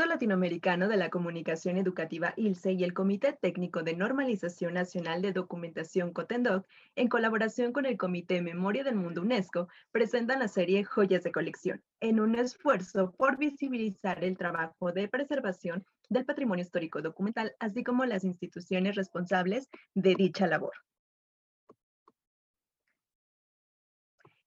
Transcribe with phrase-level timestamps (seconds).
[0.00, 5.34] Instituto Latinoamericano de la Comunicación Educativa ILSE y el Comité Técnico de Normalización Nacional de
[5.34, 11.22] Documentación COTENDOC, en colaboración con el Comité Memoria del Mundo UNESCO, presentan la serie Joyas
[11.22, 17.54] de Colección, en un esfuerzo por visibilizar el trabajo de preservación del patrimonio histórico documental,
[17.58, 20.72] así como las instituciones responsables de dicha labor.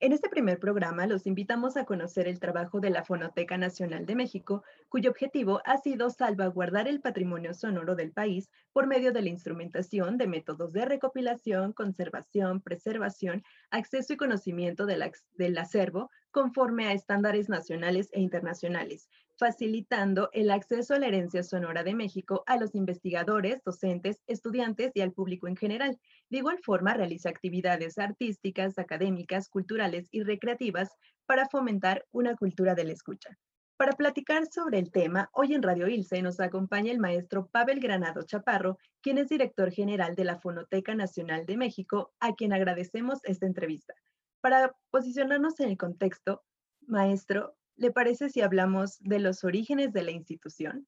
[0.03, 4.15] En este primer programa los invitamos a conocer el trabajo de la Fonoteca Nacional de
[4.15, 9.29] México, cuyo objetivo ha sido salvaguardar el patrimonio sonoro del país por medio de la
[9.29, 17.47] instrumentación de métodos de recopilación, conservación, preservación, acceso y conocimiento del, acervo conforme a estándares
[17.47, 19.07] nacionales e internacionales,
[19.37, 24.99] facilitando el acceso a la herencia sonora de México a los investigadores, docentes, estudiantes y
[25.01, 25.97] al público en general.
[26.33, 30.89] De igual forma, realiza actividades artísticas, académicas, culturales y recreativas
[31.27, 33.37] para fomentar una cultura de la escucha.
[33.77, 38.23] Para platicar sobre el tema, hoy en Radio Ilse nos acompaña el maestro Pavel Granado
[38.23, 43.45] Chaparro, quien es director general de la Fonoteca Nacional de México, a quien agradecemos esta
[43.45, 43.93] entrevista.
[44.41, 46.41] Para posicionarnos en el contexto,
[46.87, 50.87] maestro, ¿Le parece si hablamos de los orígenes de la institución?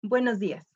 [0.00, 0.66] Buenos días.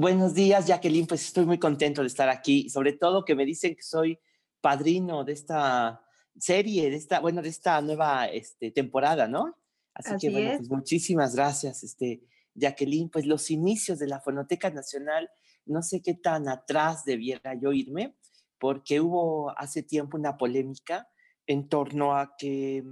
[0.00, 1.08] Buenos días, Jacqueline.
[1.08, 4.16] Pues estoy muy contento de estar aquí, sobre todo que me dicen que soy
[4.60, 6.04] padrino de esta
[6.38, 9.56] serie, de esta, bueno, de esta nueva este, temporada, ¿no?
[9.92, 12.22] Así, que, bueno, pues muchísimas gracias, este,
[12.54, 13.10] Jacqueline.
[13.10, 15.28] Pues los inicios de la Fonoteca Nacional,
[15.66, 18.14] no sé qué tan atrás debiera yo irme,
[18.60, 21.08] porque hubo hace tiempo una polémica
[21.44, 22.84] en torno a que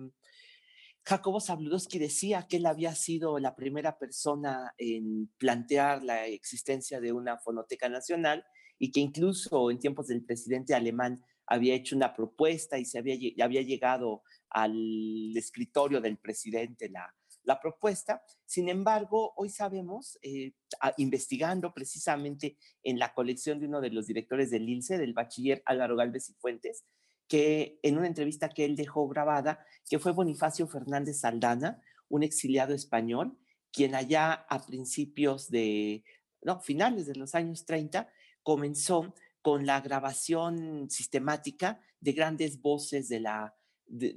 [1.09, 7.13] Jacobo Zabludowski decía que él había sido la primera persona en plantear la existencia de
[7.13, 8.45] una fonoteca nacional
[8.77, 13.17] y que incluso en tiempos del presidente alemán había hecho una propuesta y se había,
[13.45, 18.21] había llegado al escritorio del presidente la, la propuesta.
[18.45, 20.55] Sin embargo, hoy sabemos, eh,
[20.97, 25.95] investigando precisamente en la colección de uno de los directores del ILSE, del bachiller Álvaro
[25.95, 26.85] Galvez y Fuentes,
[27.29, 32.75] que en una entrevista que él dejó grabada, que fue Bonifacio Fernández Saldana, un exiliado
[32.75, 33.37] español,
[33.73, 36.05] quien allá a principios de,
[36.43, 38.09] no, finales de los años 30,
[38.43, 43.55] comenzó con la grabación sistemática de grandes voces de la,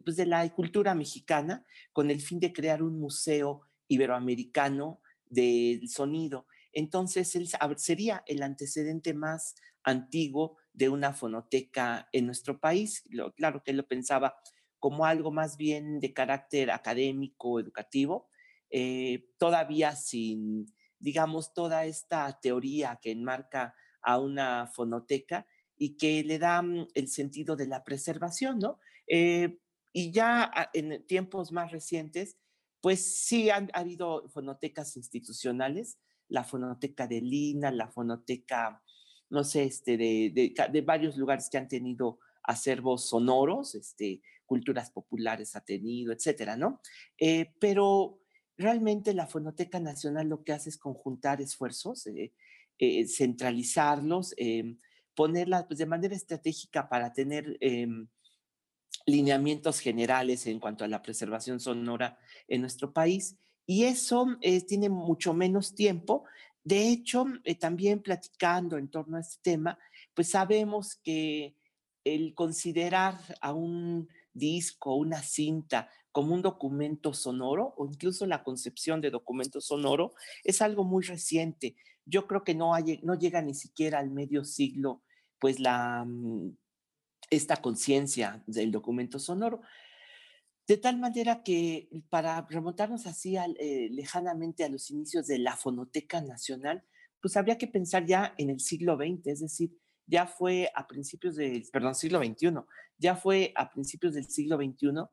[0.03, 6.47] pues de la cultura mexicana, con el fin de crear un museo iberoamericano del sonido.
[6.72, 13.03] Entonces, él sería el antecedente más antiguo de una fonoteca en nuestro país.
[13.35, 14.38] claro que él lo pensaba
[14.79, 18.29] como algo más bien de carácter académico, educativo,
[18.69, 25.45] eh, todavía sin, digamos, toda esta teoría que enmarca a una fonoteca
[25.78, 28.79] y que le da mm, el sentido de la preservación, ¿no?
[29.06, 29.59] Eh,
[29.91, 32.38] y ya en tiempos más recientes,
[32.79, 35.97] pues sí han ha habido fonotecas institucionales,
[36.29, 38.81] la fonoteca de Lina, la fonoteca
[39.29, 40.31] no sé, este, de,
[40.72, 46.81] de, varios lugares que han tenido acervos sonoros, este, culturas populares ha tenido, etcétera, ¿no?
[47.19, 48.19] Eh, pero
[48.57, 52.34] realmente la Fonoteca Nacional lo que hace es conjuntar esfuerzos, eh,
[52.79, 54.34] eh, centralizarlos,
[55.13, 58.07] ponerlas pues, de manera estratégica para tener em,
[59.06, 62.17] lineamientos generales en cuanto a la preservación sonora
[62.47, 63.38] en nuestro país.
[63.67, 64.25] Y eso
[64.67, 66.23] tiene mucho menos tiempo,
[66.69, 69.79] de hecho, eh, también platicando en torno a este tema,
[70.14, 71.55] pues sabemos que
[72.03, 79.02] el considerar a un disco, una cinta, como un documento sonoro o incluso la concepción
[79.02, 80.14] de documento sonoro
[80.44, 81.76] es algo muy reciente.
[82.05, 85.02] Yo creo que no, llega ni siquiera al medio siglo,
[85.40, 86.49] pues mm,
[87.32, 89.61] esta conciencia del documento sonoro.
[90.70, 96.22] De tal manera que para remontarnos así eh, lejanamente a los inicios de la Fonoteca
[96.22, 96.84] Nacional,
[97.20, 99.76] pues habría que pensar ya en el siglo XX, es decir,
[100.06, 102.52] ya fue a principios del, perdón, siglo XXI,
[103.00, 105.08] ya fue a principios del siglo XXI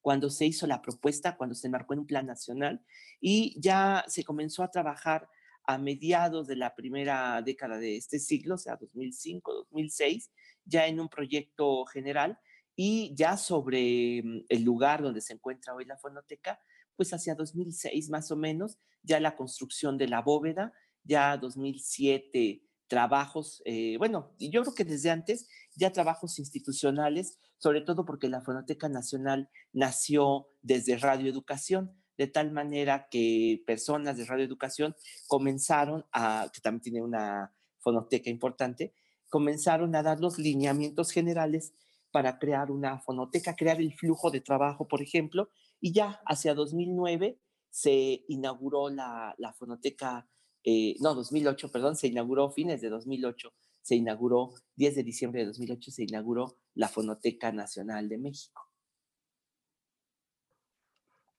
[0.00, 2.84] cuando se hizo la propuesta, cuando se marcó en un plan nacional
[3.20, 5.28] y ya se comenzó a trabajar
[5.68, 10.32] a mediados de la primera década de este siglo, o sea, 2005, 2006,
[10.64, 12.40] ya en un proyecto general
[12.76, 16.58] y ya sobre mm, el lugar donde se encuentra hoy la fonoteca,
[16.96, 20.72] pues hacia 2006 más o menos, ya la construcción de la bóveda,
[21.02, 28.04] ya 2007 trabajos, eh, bueno, yo creo que desde antes ya trabajos institucionales, sobre todo
[28.04, 34.44] porque la Fonoteca Nacional nació desde Radio Educación, de tal manera que personas de Radio
[34.44, 34.94] Educación
[35.26, 38.92] comenzaron a, que también tiene una fonoteca importante,
[39.28, 41.74] comenzaron a dar los lineamientos generales
[42.14, 45.48] para crear una fonoteca, crear el flujo de trabajo, por ejemplo,
[45.80, 47.40] y ya hacia 2009
[47.70, 50.24] se inauguró la, fonoteca,
[50.62, 53.52] eh, no, 2008, perdón, se inauguró fines de 2008,
[53.82, 58.62] se inauguró 10 de diciembre de 2008, se inauguró la Fonoteca Nacional de México.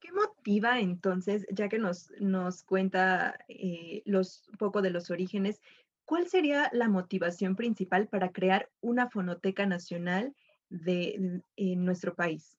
[0.01, 5.61] ¿Qué motiva entonces, ya que nos, nos cuenta eh, los, un poco de los orígenes,
[6.03, 10.35] cuál sería la motivación principal para crear una fonoteca nacional
[10.69, 12.57] de, nuestro país?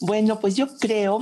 [0.00, 1.20] Bueno, pues yo creo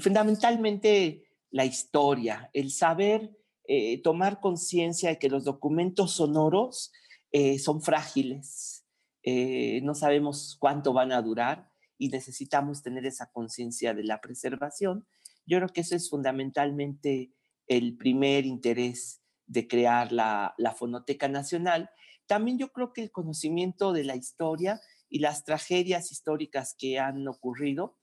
[0.00, 3.36] fundamentalmente la historia, el saber
[3.68, 6.92] eh, tomar conciencia de que los documentos sonoros
[7.32, 8.84] eh, son frágiles,
[9.22, 11.68] eh, no sabemos cuánto van a durar
[11.98, 15.06] y necesitamos tener esa conciencia de la preservación.
[15.46, 17.32] Yo creo que eso es fundamentalmente
[17.66, 21.90] el primer interés de crear la, la Fonoteca Nacional.
[22.26, 27.26] También yo creo que el conocimiento de la historia y las tragedias históricas que han
[27.28, 27.96] ocurrido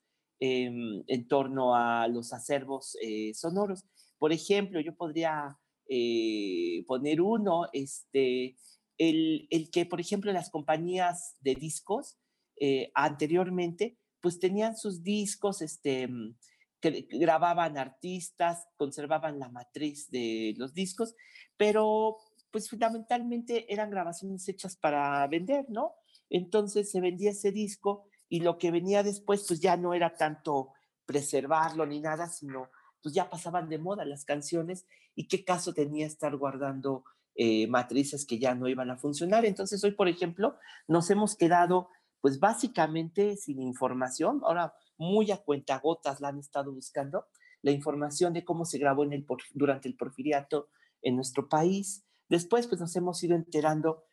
[0.45, 3.85] Em, en torno a los acervos eh, sonoros.
[4.17, 8.57] Por ejemplo, yo podría eh, poner uno, este,
[8.97, 12.17] el, que, por ejemplo, las compañías de discos
[12.59, 16.35] eh, anteriormente, pues tenían sus discos, este, mm,
[16.81, 21.15] que grababan artistas, conservaban la matriz de los discos,
[21.55, 22.17] pero
[22.53, 25.95] pues fundamentalmente eran grabaciones hechas para vender, ¿no?
[26.29, 30.69] Entonces se vendía ese disco y lo que venía después pues ya no era tanto
[31.07, 32.69] preservarlo ni nada, sino
[33.01, 34.85] pues ya pasaban de moda las canciones
[35.15, 37.03] y qué caso tenía estar guardando
[37.33, 39.45] eh, matrices que ya no iban a funcionar.
[39.45, 40.55] Entonces hoy, por ejemplo,
[40.87, 41.89] nos hemos quedado
[42.21, 47.25] pues básicamente sin información, ahora muy a cuentagotas la han estado buscando,
[47.63, 50.69] la información de cómo se grabó en el, durante el porfiriato
[51.01, 52.05] en nuestro país.
[52.33, 54.05] Después pues nos hemos ido enterando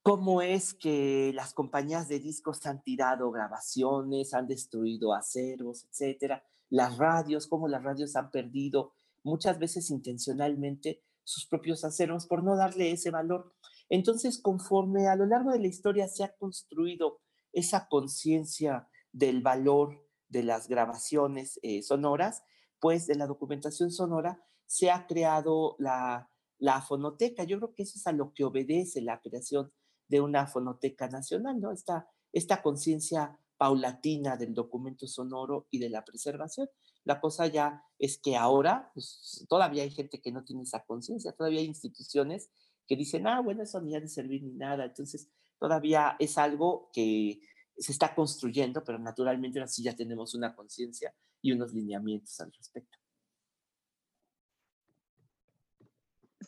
[0.00, 6.96] cómo es que las compañías de discos han tirado grabaciones, han destruido acervos, etcétera, las
[6.96, 8.94] radios, cómo las radios han perdido
[9.24, 13.52] muchas veces intencionalmente sus propios acervos por no darle ese valor.
[13.90, 17.20] Entonces, conforme a lo largo de la historia se ha construido
[17.52, 22.42] esa conciencia del valor de las grabaciones eh, sonoras,
[22.80, 27.44] pues de la documentación sonora se ha creado la, la fonoteca.
[27.44, 29.72] Yo creo que eso es a lo que obedece la creación
[30.08, 31.72] de una fonoteca nacional, ¿no?
[31.72, 36.68] Esta, esta conciencia paulatina del documento sonoro y de la preservación.
[37.04, 41.32] La cosa ya es que ahora pues, todavía hay gente que no tiene esa conciencia,
[41.32, 42.50] todavía hay instituciones
[42.86, 44.84] que dicen, ah, bueno, eso ni ha de servir ni nada.
[44.84, 47.40] Entonces, todavía es algo que
[47.76, 52.98] se está construyendo, pero naturalmente sí ya tenemos una conciencia y unos lineamientos al respecto.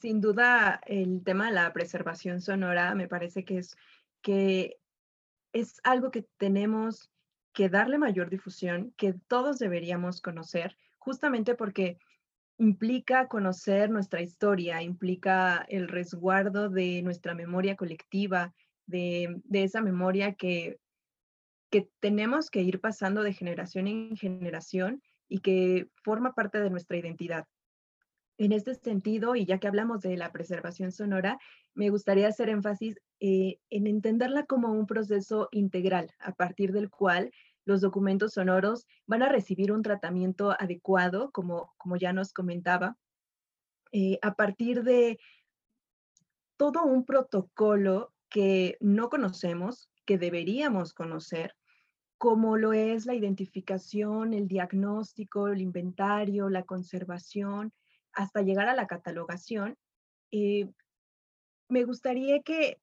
[0.00, 3.76] Sin duda el tema de la preservación sonora me parece que es,
[4.22, 4.78] que
[5.52, 7.10] es algo que tenemos
[7.52, 11.98] que darle mayor difusión, que todos deberíamos conocer, justamente porque
[12.58, 18.54] implica conocer nuestra historia, implica el resguardo de nuestra memoria colectiva,
[18.86, 20.78] de, esa memoria que,
[21.70, 26.96] que tenemos que ir pasando de generación en generación y que forma parte de nuestra
[26.96, 27.46] identidad.
[28.38, 31.38] En este sentido, y ya que hablamos de la preservación sonora,
[31.74, 37.32] me gustaría hacer énfasis eh, en entenderla como un proceso integral, a partir del cual
[37.64, 42.96] los documentos sonoros van a recibir un tratamiento adecuado, como, como ya nos comentaba,
[43.92, 45.18] eh, a partir de
[46.56, 51.54] todo un protocolo que no conocemos, que deberíamos conocer,
[52.18, 57.72] como lo es la identificación, el diagnóstico, el inventario, la conservación,
[58.16, 59.76] hasta llegar a la catalogación,
[60.32, 60.68] eh,
[61.68, 62.80] me gustaría que,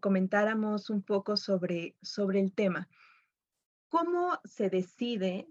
[0.00, 2.88] comentáramos un poco sobre, sobre el tema.
[3.90, 5.46] ¿Cómo se decide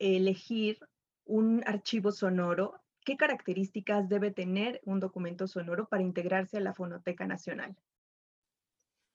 [0.00, 0.80] elegir
[1.24, 2.82] un archivo sonoro?
[3.04, 7.76] ¿Qué características debe tener un documento sonoro para integrarse a la Fonoteca Nacional?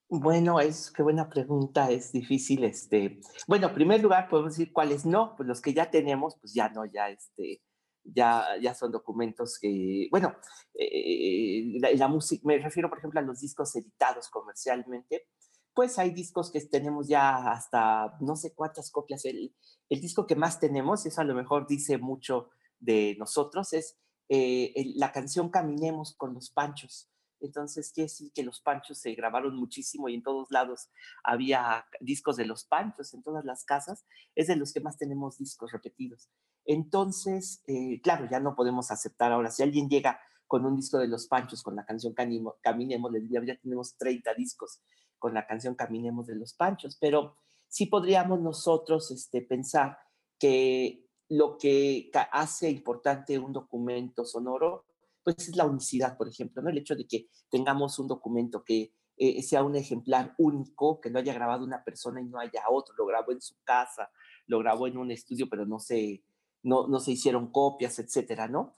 [0.08, 2.64] Bueno, es qué buena pregunta, es difícil.
[2.64, 6.54] Este, bueno, en primer lugar podemos decir cuáles no, pues los que ya tenemos, pues
[6.54, 7.62] ya no, ya este,
[8.04, 10.36] ya, ya son documentos que, bueno,
[10.74, 15.28] eh, la, música, me refiero por ejemplo a los discos editados comercialmente,
[15.74, 19.26] pues hay discos que tenemos ya hasta no sé cuántas copias.
[19.26, 19.56] El,
[19.90, 23.98] el disco que más tenemos, y eso a lo mejor dice mucho de nosotros, es
[24.30, 27.10] eh, la canción Caminemos con los Panchos.
[27.40, 30.90] Entonces, quiere decir que los panchos se grabaron muchísimo y en todos lados
[31.26, 34.06] había discos de los panchos, en todas las casas.
[34.34, 36.30] Es de los que más tenemos discos repetidos.
[36.66, 39.52] Entonces, eh, claro, ya no podemos aceptar ahora.
[39.52, 43.42] Si alguien llega con un disco de Los Panchos, con la canción Caminemos, le diría,
[43.46, 44.82] ya tenemos 30 discos
[45.18, 49.98] con la canción Caminemos de Los Panchos, pero sí podríamos nosotros este, pensar
[50.38, 54.86] que lo que hace importante un documento sonoro,
[55.24, 56.70] pues es la unicidad, por ejemplo, ¿no?
[56.70, 61.20] El hecho de que tengamos un documento que eh, sea un ejemplar único, que no
[61.20, 64.12] haya grabado una persona y no haya otro, lo grabó en su casa,
[64.48, 66.24] lo grabó en un estudio, pero no se,
[66.64, 68.76] no, no se hicieron copias, etcétera, ¿no?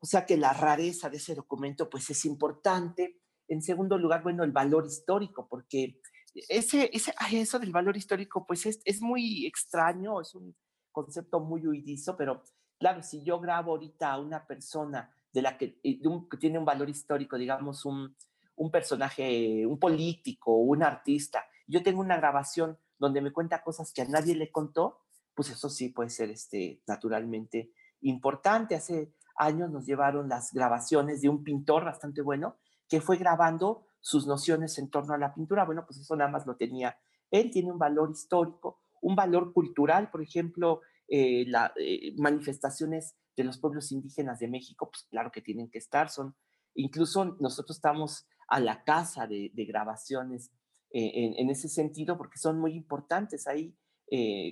[0.00, 3.20] O sea que la rareza de ese documento, pues es importante.
[3.48, 6.00] En segundo lugar, bueno, el valor histórico, porque
[6.48, 10.54] ese, ese, eso del valor histórico, pues es, es muy extraño, es un
[10.92, 12.42] concepto muy huidizo, pero
[12.78, 16.64] claro, si yo grabo ahorita a una persona de la que, eh, que tiene un
[16.64, 18.14] valor histórico, digamos, un,
[18.56, 24.02] un personaje, un político, un artista, yo tengo una grabación donde me cuenta cosas que
[24.02, 25.05] a nadie le contó,
[25.36, 28.74] pues eso sí puede ser este, naturalmente importante.
[28.74, 32.56] Hace años nos llevaron las grabaciones de un pintor bastante bueno
[32.88, 35.64] que fue grabando sus nociones en torno a la pintura.
[35.64, 36.96] Bueno, pues eso nada más lo tenía
[37.30, 43.44] él, tiene un valor histórico, un valor cultural, por ejemplo, eh, las eh, manifestaciones de
[43.44, 46.34] los pueblos indígenas de México, pues claro que tienen que estar, son,
[46.74, 50.50] incluso nosotros estamos a la casa de, grabaciones
[50.90, 53.76] eh, en, ese sentido, porque son muy importantes ahí,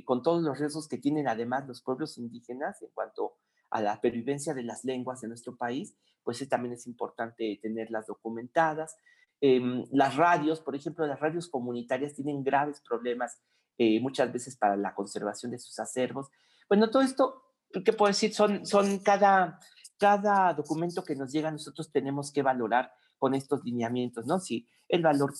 [0.04, 3.34] con todos los riesgos que tienen además los pueblos indígenas en cuanto
[3.70, 8.96] a la pervivencia de las lenguas de nuestro país, pues también es importante tenerlas documentadas.
[9.40, 13.40] Em, las radios, por ejemplo, las radios comunitarias tienen graves problemas
[13.76, 16.28] eh, muchas veces para la conservación de sus acervos.
[16.68, 17.42] Bueno, todo esto,
[17.84, 18.32] ¿qué puedo decir?
[18.32, 19.58] Son, son cada,
[19.98, 24.38] cada documento que nos llega, nosotros tenemos que valorar con estos lineamientos, ¿no?
[24.38, 25.34] Si el valor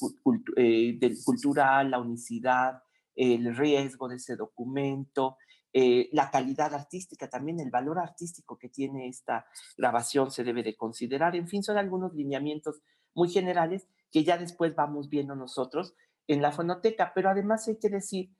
[0.56, 2.83] eh, del cultural, la unicidad,
[3.14, 5.37] el riesgo de ese documento,
[5.73, 10.76] eh, la calidad artística, también el valor artístico que tiene esta grabación se debe de
[10.76, 11.35] considerar.
[11.37, 12.83] En fin, son algunos lineamientos
[13.14, 15.94] muy generales que ya después vamos viendo nosotros
[16.26, 18.30] en la fonoteca, pero además hay que decir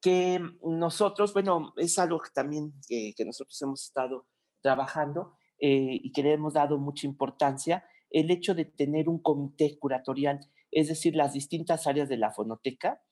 [0.00, 4.26] que nosotros, bueno, es algo también que nosotros hemos estado
[4.62, 9.78] trabajando eh, y que le hemos dado mucha importancia, el hecho de tener un comité
[9.78, 13.02] curatorial, es decir, las distintas áreas de la fonoteca,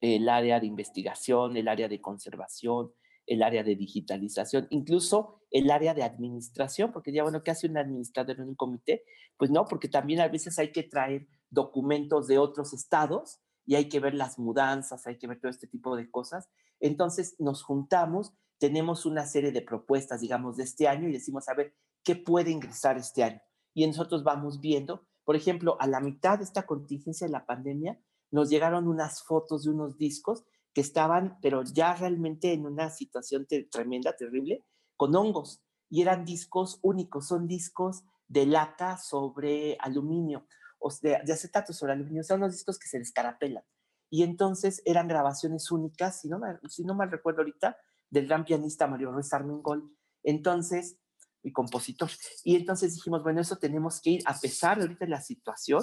[0.00, 2.92] el área de investigación, el área de conservación,
[3.26, 7.76] el área de digitalización, incluso el área de administración, porque ya, bueno, ¿qué hace un
[7.76, 9.04] administrador en un comité?
[9.36, 13.88] Pues no, porque también a veces hay que traer documentos de otros estados y hay
[13.88, 16.48] que ver las mudanzas, hay que ver todo este tipo de cosas.
[16.80, 21.54] Entonces nos juntamos, tenemos una serie de propuestas, digamos, de este año y decimos, a
[21.54, 23.40] ver, ¿qué puede ingresar este año?
[23.74, 28.00] Y nosotros vamos viendo, por ejemplo, a la mitad de esta contingencia de la pandemia,
[28.30, 30.44] nos llegaron unas fotos de unos discos
[30.74, 34.64] que estaban, pero ya realmente en una situación tremenda, terrible,
[34.96, 35.62] con hongos.
[35.90, 40.46] Y eran discos únicos, son discos de lata sobre aluminio,
[40.78, 43.64] o de, de acetato sobre aluminio, son los discos que se descarapelan.
[44.10, 47.76] Y entonces eran grabaciones únicas, si no, si no mal recuerdo ahorita,
[48.10, 49.94] del gran pianista Mario Ruiz Armengol.
[50.22, 50.98] Entonces,
[51.42, 52.10] mi compositor.
[52.44, 55.82] Y entonces dijimos, bueno, eso tenemos que ir, a pesar de ahorita la situación,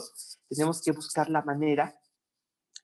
[0.50, 1.98] tenemos que buscar la manera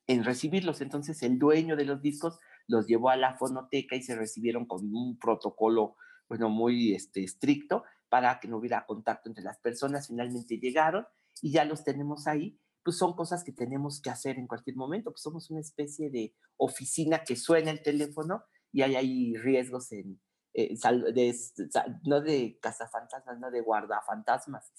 [0.06, 0.80] en recibirlos.
[0.80, 4.84] Entonces el dueño de los discos los llevó a la fonoteca y se recibieron con
[4.94, 5.96] un protocolo,
[6.28, 10.08] bueno, muy este, estricto para que no hubiera contacto entre las personas.
[10.08, 11.06] Finalmente llegaron
[11.40, 12.58] y ya los tenemos ahí.
[12.84, 16.34] Pues son cosas que tenemos que hacer en cualquier momento, pues somos una especie de
[16.56, 18.42] oficina que suena el teléfono
[18.72, 20.20] y hay riesgos en,
[20.54, 20.74] eh,
[21.14, 21.34] de,
[22.04, 24.72] no de cazafantasmas, no de guardafantasmas.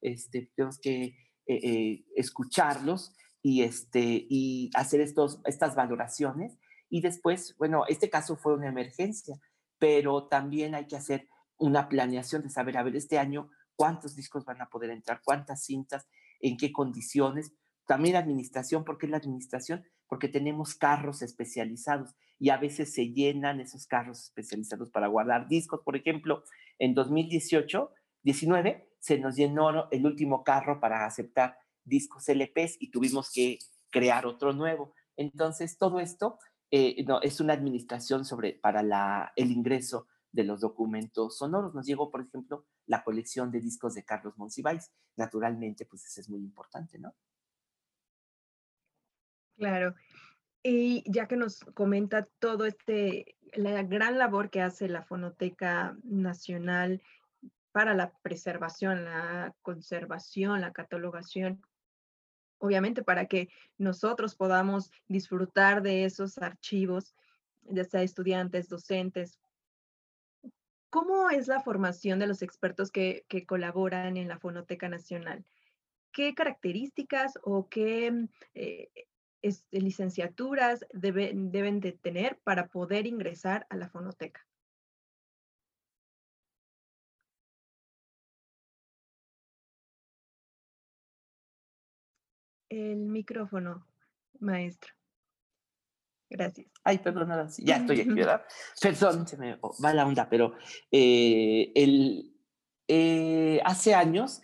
[0.00, 1.16] Este, tenemos que
[1.46, 6.58] eh, eh, escucharlos y, este, y hacer estos, estas valoraciones.
[6.88, 9.38] Y después, bueno, este caso fue una emergencia,
[9.78, 14.46] pero también hay que hacer una planeación de saber, a ver, este año, cuántos discos
[14.46, 16.08] van a poder entrar, cuántas cintas,
[16.40, 17.52] en qué condiciones.
[17.86, 19.84] También administración, ¿por qué la administración?
[20.08, 25.82] Porque tenemos carros especializados y a veces se llenan esos carros especializados para guardar discos.
[25.84, 26.44] Por ejemplo,
[26.78, 27.90] en 2018,
[28.22, 33.58] 19, se nos llenó el último carro para aceptar discos LPs y tuvimos que
[33.90, 34.94] crear otro nuevo.
[35.16, 36.38] Entonces, todo esto
[36.70, 41.74] eh, no, es una administración sobre, para la, el ingreso de los documentos sonoros.
[41.74, 44.90] Nos llegó, por ejemplo, la colección de discos de Carlos Monsiváis.
[45.16, 47.14] Naturalmente, pues eso es muy importante, ¿no?
[49.56, 49.94] Claro.
[50.62, 57.02] Y ya que nos comenta todo este, la gran labor que hace la Fonoteca Nacional
[57.70, 61.62] para la preservación, la conservación, la catalogación
[62.64, 67.14] obviamente para que nosotros podamos disfrutar de esos archivos,
[67.64, 69.38] ya sea estudiantes, docentes.
[70.88, 75.44] ¿Cómo es la formación de los expertos que, colaboran en la Fonoteca Nacional?
[76.10, 78.88] ¿Qué características o qué eh,
[79.70, 84.46] licenciaturas deben de tener para poder ingresar a la fonoteca?
[92.76, 93.86] El micrófono,
[94.40, 94.92] maestro.
[96.28, 96.66] Gracias.
[96.82, 97.28] Ay, perdón,
[97.58, 98.42] ya estoy aquí, ¿verdad?
[98.80, 100.54] Perdón, se me va la onda, pero
[100.90, 102.34] eh, el,
[102.88, 104.42] eh, hace años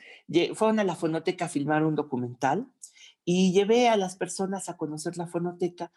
[0.54, 2.72] fueron a la fonoteca a filmar un documental
[3.24, 5.92] y llevé a las personas a conocer la fonoteca.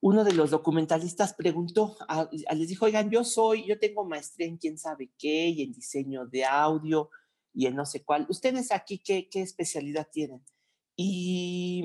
[0.00, 1.96] Uno de los documentalistas preguntó,
[2.30, 6.26] les dijo, oigan, yo soy, yo tengo maestría en quién sabe qué y en diseño
[6.26, 7.10] de audio
[7.52, 8.26] y en no sé cuál.
[8.28, 10.44] ¿Ustedes aquí qué, qué especialidad tienen?
[10.96, 11.82] Y,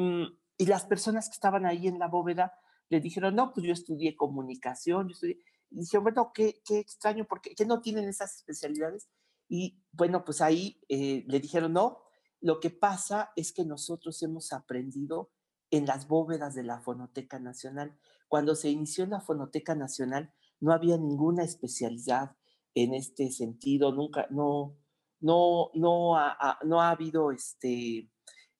[0.57, 2.53] y las personas que estaban ahí en la bóveda
[2.89, 5.39] le dijeron, no, pues yo estudié comunicación, yo estudié,
[5.71, 9.07] y dije, bueno, qué, qué extraño, porque ¿qué no tienen esas especialidades?
[9.47, 11.99] Y bueno, pues ahí eh, le dijeron, no,
[12.41, 15.31] lo que pasa es que nosotros hemos aprendido
[15.71, 17.97] en las bóvedas de la Fonoteca Nacional.
[18.27, 22.35] Cuando se inició la Fonoteca Nacional, no había ninguna especialidad
[22.73, 24.77] en este sentido, nunca, no,
[25.19, 28.09] no, no, ha, no ha habido este,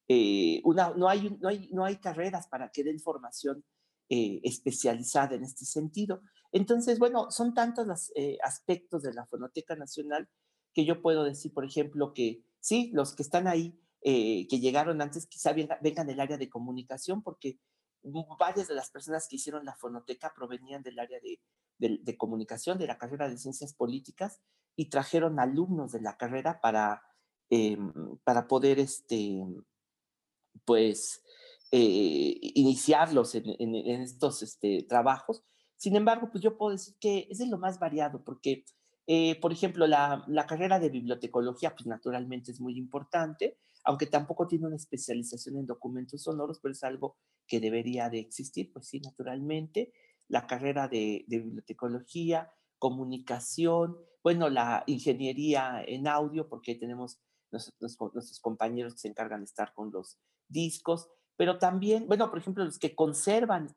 [0.09, 3.63] eh, una, no, hay, no, hay, no hay carreras para que den formación
[4.11, 6.23] eh, especializada en este sentido.
[6.51, 10.27] Entonces, bueno, son tantos los eh, aspectos de la Fonoteca Nacional
[10.73, 14.99] que yo puedo decir, por ejemplo, que sí, los que están ahí, eh, que llegaron
[15.03, 17.60] antes, quizá vengan del área de comunicación, porque
[18.39, 22.88] varias de las personas que hicieron la fonoteca provenían del área de, de, comunicación, de
[22.88, 24.41] la carrera de ciencias políticas,
[24.75, 27.03] y trajeron alumnos de la carrera para,
[28.23, 29.45] para poder, este,
[30.65, 31.22] pues,
[31.72, 35.43] eh, iniciarlos en, estos este, trabajos.
[35.78, 38.65] Sin embargo, pues yo puedo decir que es de lo más variado, porque,
[39.06, 44.65] eh, por ejemplo, la, carrera de bibliotecología, pues naturalmente es muy importante, aunque tampoco tiene
[44.65, 47.17] una especialización en documentos sonoros, pero es algo
[47.48, 49.93] que debería de existir, pues sí, naturalmente.
[50.28, 57.19] La carrera de, bibliotecología, comunicación, bueno, la ingeniería en audio, porque tenemos
[57.52, 61.07] nuestros, nuestros compañeros que se encargan de estar con los discos,
[61.38, 63.73] pero también, bueno, por ejemplo, los que conservan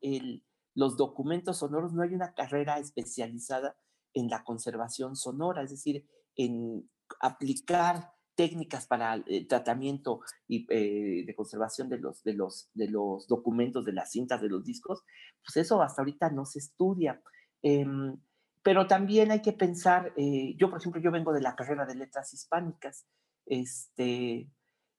[0.74, 3.76] los documentos sonoros, no hay una carrera especializada
[4.14, 11.34] en la conservación sonora, es decir, en aplicar técnicas para el tratamiento y, eh, de
[11.34, 15.04] conservación de los, de, los, de los documentos, de las cintas, de los discos,
[15.44, 17.22] pues eso hasta ahorita no se estudia.
[17.62, 18.16] Em,
[18.62, 21.94] pero también hay que pensar, eh, yo por ejemplo, yo vengo de la carrera de
[21.94, 23.06] letras hispánicas,
[23.46, 24.48] este,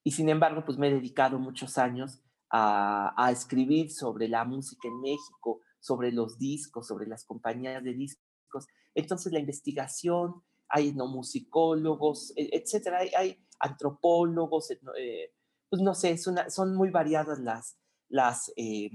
[0.03, 5.01] y sin embargo, pues me he dedicado muchos años a, escribir sobre la música en
[5.01, 8.67] México, sobre los discos, sobre las compañías de discos.
[8.93, 15.33] Entonces la investigación, hay no musicólogos, e, etcétera, hay, antropólogos, eh,
[15.69, 17.77] pues no sé, son muy variadas las,
[18.09, 18.91] las, eh,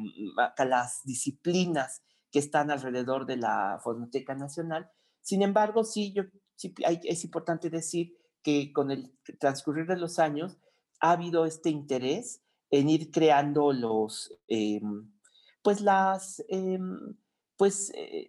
[0.58, 4.90] las disciplinas que están alrededor de la Fonoteca Nacional.
[5.22, 10.58] Sin embargo, sí, yo, sí es importante decir que con el transcurrir de los años
[11.00, 15.10] ha habido este interés en ir creando los, em,
[15.62, 17.16] pues las, em,
[17.56, 18.28] pues eh,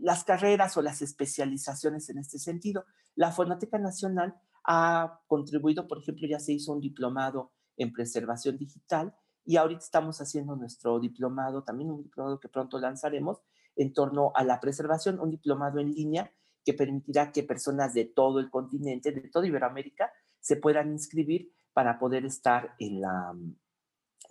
[0.00, 2.84] las carreras o las especializaciones en este sentido.
[3.14, 9.14] La Fonoteca Nacional ha contribuido, por ejemplo, ya se hizo un diplomado en preservación digital
[9.44, 13.38] y ahorita estamos haciendo nuestro diplomado, también un diplomado que pronto lanzaremos
[13.76, 16.32] en torno a la preservación, un diplomado en línea
[16.64, 21.98] que permitirá que personas de todo el continente, de toda Iberoamérica, se puedan inscribir para
[21.98, 23.34] poder estar en la,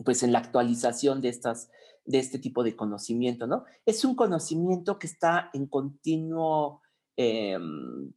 [0.04, 1.70] pues en la actualización de, estas,
[2.06, 3.66] de este tipo de conocimiento, ¿no?
[3.86, 6.82] Es un conocimiento que está en continuo,
[7.16, 8.14] em,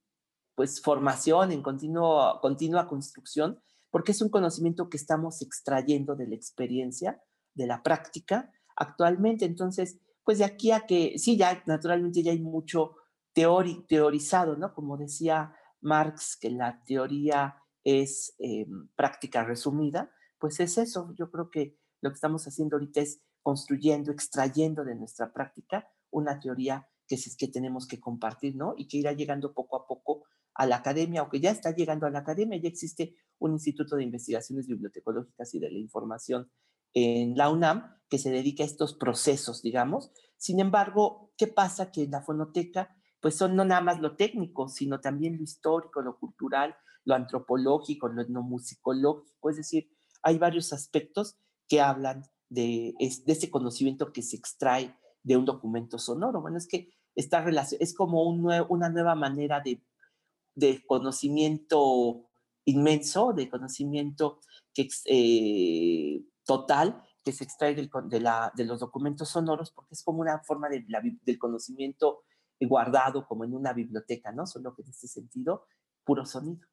[0.54, 6.34] pues, formación, en continuo, continua construcción, porque es un conocimiento que estamos extrayendo de la
[6.34, 7.22] experiencia,
[7.54, 9.44] de la práctica actualmente.
[9.44, 12.96] Entonces, pues de aquí a que, sí, ya naturalmente ya hay mucho
[13.34, 14.74] teorizado, ¿no?
[14.74, 21.14] Como decía Marx, que la teoría es em, práctica resumida, pues es eso.
[21.16, 26.38] Yo creo que lo que estamos haciendo ahorita es construyendo, extrayendo de nuestra práctica una
[26.38, 28.74] teoría que es que tenemos que compartir, ¿no?
[28.76, 32.10] Y que irá llegando poco a poco a la academia, aunque ya está llegando a
[32.10, 36.50] la academia, ya existe un Instituto de Investigaciones Bibliotecológicas y de la Información
[36.94, 40.12] en la UNAM que se dedica a estos procesos, digamos.
[40.36, 41.90] Sin embargo, ¿qué pasa?
[41.90, 46.02] Que en la fonoteca, pues son no nada más lo técnico, sino también lo histórico,
[46.02, 49.90] lo cultural, lo antropológico, lo etnomusicológico, es decir,
[50.22, 51.36] hay varios aspectos
[51.68, 56.40] que hablan de, ese conocimiento que se extrae de un documento sonoro.
[56.40, 59.82] Bueno, es que esta relación es como un una nueva manera de,
[60.54, 62.28] de, conocimiento
[62.64, 64.40] inmenso, de conocimiento
[65.06, 70.40] eh, total que se extrae de, la, de, los documentos sonoros, porque es como una
[70.40, 70.84] forma de
[71.22, 72.24] del conocimiento
[72.60, 74.46] guardado como en una biblioteca, ¿no?
[74.46, 75.66] Solo que en este sentido,
[76.04, 76.66] puro sonido.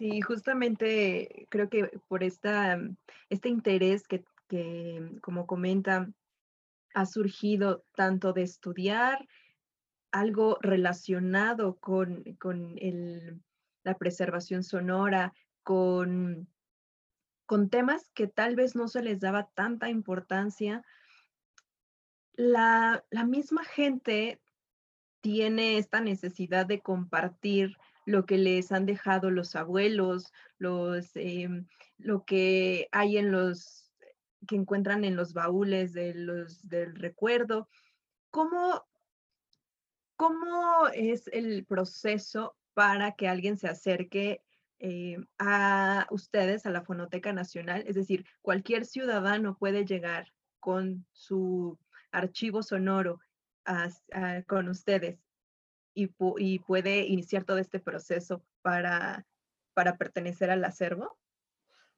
[0.00, 2.80] Sí, justamente creo que por esta,
[3.28, 6.10] este interés que, que, como comenta,
[6.94, 9.28] ha surgido tanto de estudiar
[10.10, 13.42] algo relacionado con, con el,
[13.84, 16.48] la preservación sonora, con,
[17.44, 20.82] con temas que tal vez no se les daba tanta importancia.
[22.32, 24.40] La, la misma gente
[25.20, 27.76] tiene esta necesidad de compartir
[28.10, 31.66] lo que les han dejado los abuelos, los, em,
[31.98, 33.90] lo que hay en los,
[34.46, 37.68] que encuentran en los baúles de los, del recuerdo.
[38.30, 38.84] ¿Cómo,
[40.16, 44.42] ¿Cómo es el proceso para que alguien se acerque
[44.78, 47.84] eh, a ustedes, a la Fonoteca Nacional?
[47.86, 51.78] Es decir, cualquier ciudadano puede llegar con su
[52.12, 53.20] archivo sonoro
[54.46, 55.20] con ustedes
[55.94, 59.26] y, puede iniciar todo este proceso para,
[59.74, 61.18] para pertenecer al acervo?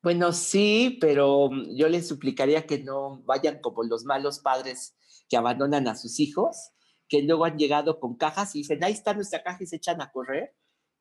[0.03, 4.97] Bueno, sí, pero mm, yo les suplicaría que no vayan como los malos padres
[5.29, 6.73] que abandonan a sus hijos,
[7.09, 10.01] que luego han llegado con cajas y dicen, ahí está nuestra caja y se echan
[10.01, 10.55] a correr.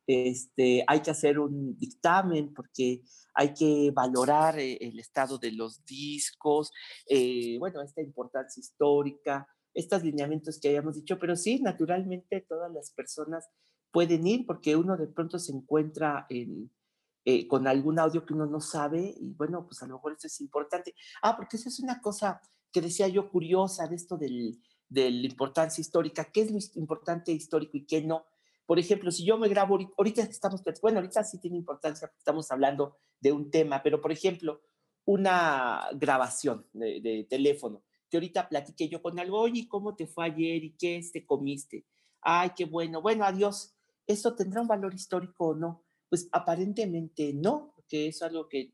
[0.08, 3.02] Este, hay que hacer un dictamen porque
[3.34, 6.72] hay que valorar eh, el estado de los discos,
[7.08, 12.92] eh, bueno, esta importancia histórica, estos lineamientos que habíamos dicho, pero sí, naturalmente todas las
[12.92, 13.48] personas
[13.92, 18.62] pueden ir porque uno de pronto se encuentra eh, con algún audio que uno no
[18.62, 20.96] sabe y bueno, pues a lo mejor eso es importante.
[21.22, 25.28] Ah, porque eso es una cosa que decía yo curiosa de esto del, de la
[25.28, 28.26] importancia histórica, qué es lo importante histórico y qué no.
[28.66, 32.98] Por ejemplo, si yo me grabo, ahorita estamos, bueno, ahorita sí tiene importancia, estamos hablando
[33.20, 34.62] de un tema, pero por ejemplo,
[35.04, 40.26] una grabación de, de teléfono que ahorita platiqué yo con algo, oye, ¿cómo te fue
[40.26, 41.86] ayer y qué te este, comiste?
[42.22, 43.74] Ay, qué bueno, bueno, adiós.
[44.06, 45.86] ¿Esto tendrá un valor histórico o no?
[46.10, 48.74] Pues aparentemente no, porque es algo que,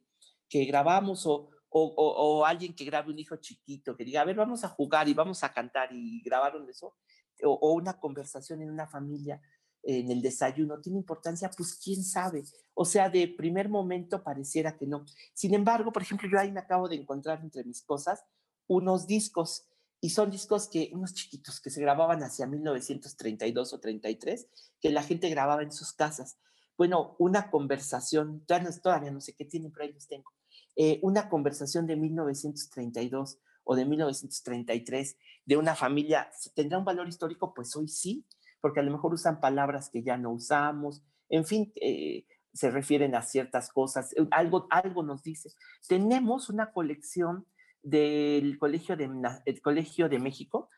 [0.50, 4.36] que grabamos o, o, o, alguien que grabe un hijo chiquito, que diga, a ver,
[4.36, 6.96] vamos a jugar y vamos a cantar y grabaron eso,
[7.44, 9.40] o, o una conversación en una familia
[9.84, 11.50] en el desayuno, ¿tiene importancia?
[11.56, 12.44] Pues quién sabe.
[12.74, 15.06] O sea, de primer momento pareciera que no.
[15.34, 18.26] Sin embargo, por ejemplo, yo ahí me acabo de encontrar entre mis cosas
[18.68, 19.68] unos discos
[20.00, 24.48] y son discos que, unos chiquitos que se grababan hacia 1932 o 33,
[24.80, 26.38] que la gente grababa en sus casas.
[26.78, 30.32] Bueno, una conversación, todavía no sé qué tienen, pero ahí los tengo.
[30.76, 37.54] Eh, una conversación de 1932 o de 1933 de una familia, ¿tendrá un valor histórico?
[37.56, 38.28] Pues hoy sí,
[38.62, 43.16] porque a lo mejor usan palabras que ya no usamos, en fin, eh, se refieren
[43.16, 45.52] a ciertas cosas, algo, algo nos dice.
[45.88, 47.46] Tenemos una colección
[47.90, 49.10] del Colegio de,
[49.46, 50.70] el Colegio de México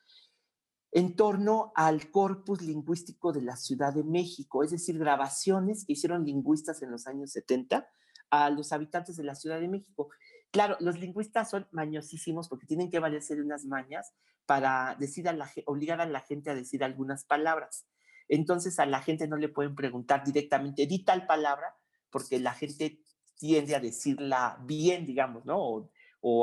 [0.92, 6.26] en torno al corpus lingüístico de la Ciudad de México, es decir, grabaciones que hicieron
[6.26, 7.88] lingüistas en los años 70
[8.32, 10.10] a los habitantes de la Ciudad de México.
[10.52, 14.14] Claro, los lingüistas son mañosísimos porque tienen que valerse de unas mañas
[14.46, 17.86] para decir a la, obligar a la gente a decir algunas palabras.
[18.28, 21.76] Entonces a la gente no le pueden preguntar directamente, di tal palabra,
[22.12, 23.00] porque la gente
[23.36, 25.90] tiende a decirla bien, digamos, ¿no?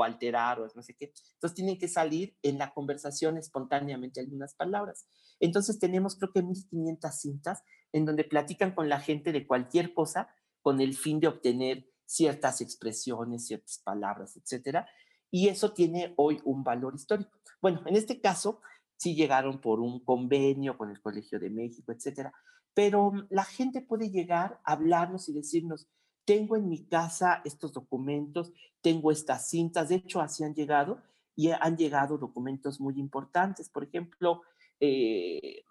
[0.05, 1.13] Alterar o no sé qué.
[1.35, 5.07] Entonces tienen que salir en la conversación espontáneamente algunas palabras.
[5.41, 7.63] Entonces tenemos creo que 1500 cintas
[7.93, 10.29] en donde platican con la gente de cualquier cosa
[10.63, 14.89] con el fin de obtener ciertas expresiones, ciertas palabras, etcétera.
[15.31, 17.39] Y eso tiene hoy un valor histórico.
[17.61, 18.61] Bueno, en este caso
[18.97, 22.33] sí llegaron por un convenio con el Colegio de México, etcétera.
[22.75, 25.89] Pero la gente puede llegar a hablarnos y decirnos,
[26.27, 31.01] tengo en mi casa estos documentos, tengo estas cintas, de hecho así han llegado
[31.35, 33.71] y han llegado documentos muy importantes.
[33.71, 34.43] Por ejemplo,
[34.81, 35.63] eh,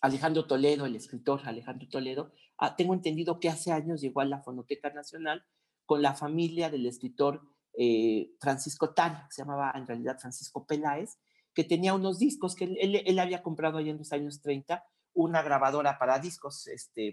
[0.00, 4.42] Alejandro Toledo, el escritor Alejandro Toledo, ah, tengo entendido que hace años llegó a la
[4.42, 5.44] Fonoteca Nacional
[5.84, 7.42] con la familia del escritor
[7.74, 11.18] eh, Francisco Tan, que se llamaba en realidad Francisco Peláez,
[11.52, 14.84] que tenía unos discos que él, él, había comprado ahí en los años 30,
[15.14, 17.12] una grabadora para discos, este,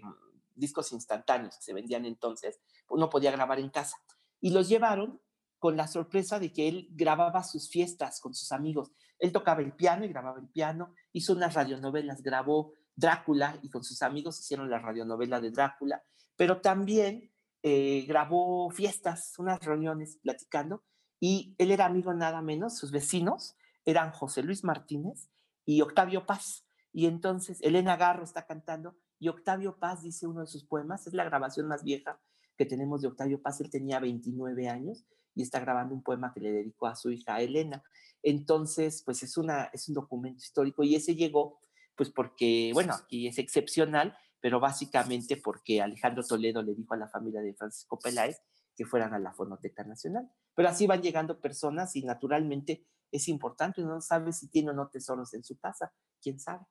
[0.54, 3.96] discos instantáneos que se vendían entonces, uno podía grabar en casa.
[4.40, 5.20] Y los llevaron
[5.58, 8.92] con la sorpresa de que él grababa sus fiestas con sus amigos.
[9.18, 13.82] Él tocaba el piano y grababa el piano, hizo unas radionovelas, grabó Drácula y con
[13.82, 16.02] sus amigos hicieron la radionovela de Drácula,
[16.36, 20.84] pero también eh, grabó fiestas, unas reuniones platicando
[21.18, 25.30] y él era amigo nada menos, sus vecinos eran José Luis Martínez
[25.64, 26.66] y Octavio Paz.
[26.92, 31.14] Y entonces Elena Garro está cantando y Octavio Paz dice uno de sus poemas, es
[31.14, 32.20] la grabación más vieja
[32.58, 36.40] que tenemos de Octavio Paz, él tenía 29 años y está grabando un poema que
[36.40, 37.82] le dedicó a su hija Elena.
[38.22, 41.58] Entonces, pues es, una, es un documento histórico y ese llegó,
[41.96, 47.08] pues porque, bueno, aquí es excepcional, pero básicamente porque Alejandro Toledo le dijo a la
[47.08, 48.42] familia de Francisco Peláez
[48.76, 50.30] que fueran a la Fonoteca Nacional.
[50.54, 54.74] Pero así van llegando personas y naturalmente es importante, uno no sabe si tiene o
[54.74, 56.66] no tesoros en su casa, quién sabe.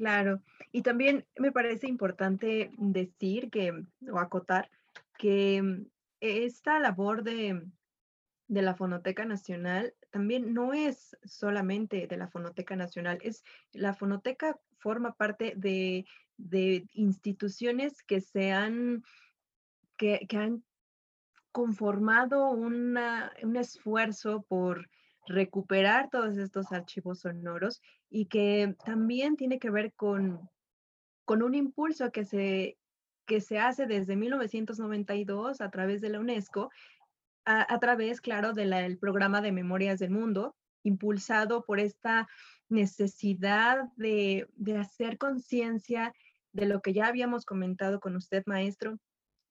[0.00, 0.40] Claro,
[0.72, 4.70] y también me parece importante decir que, o acotar,
[5.18, 5.84] que
[6.20, 7.66] esta labor de,
[8.48, 14.58] de la Fonoteca Nacional también no es solamente de la Fonoteca Nacional, es la Fonoteca
[14.78, 16.06] forma parte de,
[16.38, 19.04] de instituciones que se han,
[19.98, 20.64] que, que han
[21.52, 22.96] conformado un
[23.54, 24.88] esfuerzo por
[25.26, 30.48] recuperar todos estos archivos sonoros y que también tiene que ver con,
[31.24, 32.78] con un impulso que se,
[33.26, 36.70] que se hace desde 1992 a través de la UNESCO,
[37.44, 40.54] a, través, claro, del programa de Memorias del Mundo,
[40.84, 42.28] impulsado por esta
[42.68, 46.12] necesidad de, de hacer conciencia
[46.52, 48.98] de lo que ya habíamos comentado con usted, maestro,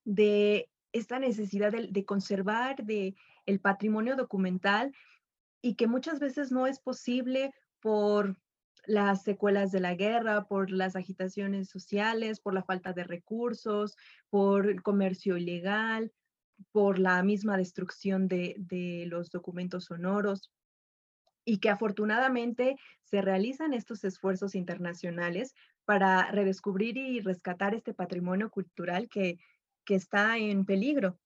[0.05, 4.91] de esta necesidad de, conservar de el patrimonio documental
[5.61, 8.37] y que muchas veces no es posible por
[8.85, 13.95] las secuelas de la guerra, por las agitaciones sociales, por la falta de recursos,
[14.29, 16.11] por el comercio ilegal,
[16.71, 20.51] por la misma destrucción de, de los documentos sonoros
[21.45, 29.09] y que afortunadamente se realizan estos esfuerzos internacionales para redescubrir y rescatar este patrimonio cultural
[29.09, 29.39] que,
[29.83, 31.19] que está en peligro.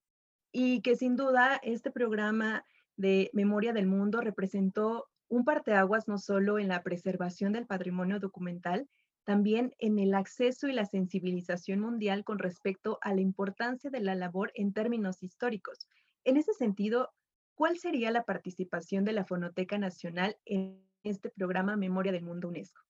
[0.53, 2.63] Y que sin duda este programa
[2.95, 8.87] de Memoria del Mundo representó un parteaguas no solo en la preservación del patrimonio documental,
[9.23, 14.15] también en el acceso y la sensibilización mundial con respecto a la importancia de la
[14.15, 15.87] labor en términos históricos.
[16.23, 17.11] En ese sentido,
[17.55, 22.81] ¿cuál sería la participación de la Fonoteca Nacional en este programa Memoria del Mundo UNESCO?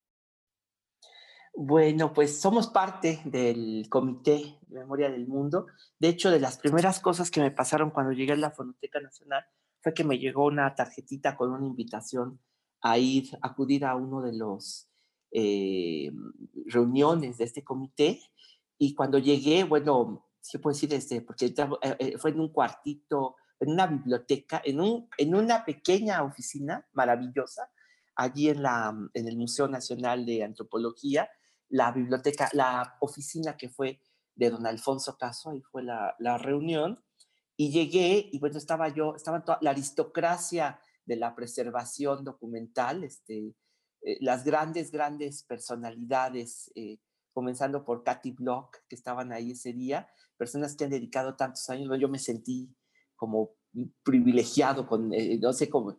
[1.56, 5.68] Bueno, pues somos parte del Comité Memoria del Mundo.
[6.00, 9.46] De hecho, de las primeras cosas que me pasaron cuando llegué a la Fonoteca Nacional
[9.84, 12.40] fue que me llegó una tarjetita con una invitación
[12.82, 14.90] a ir, acudir a uno de los
[15.32, 16.10] eh,
[16.68, 18.22] reuniones de este comité.
[18.78, 20.94] Y cuando llegué, bueno, ¿qué puedo decir?
[20.94, 25.66] Este, porque eh, eh, fue en un cuartito, en una biblioteca, en, un, en una
[25.66, 27.70] pequeña oficina maravillosa,
[28.16, 31.30] allí en, la, en el Museo Nacional de Antropología,
[31.68, 34.00] la biblioteca, la oficina que fue
[34.36, 37.04] de don Alfonso Caso, ahí fue la, la reunión,
[37.56, 43.56] y llegué y bueno, estaba yo, estaba toda la aristocracia de la preservación documental, este,
[44.02, 46.98] eh, las grandes, grandes personalidades, eh,
[47.34, 51.90] comenzando por Katy Block, que estaban ahí ese día, personas que han dedicado tantos años,
[52.00, 52.76] yo me sentí
[53.16, 53.52] como
[54.04, 55.98] privilegiado, con, eh, no sé, como,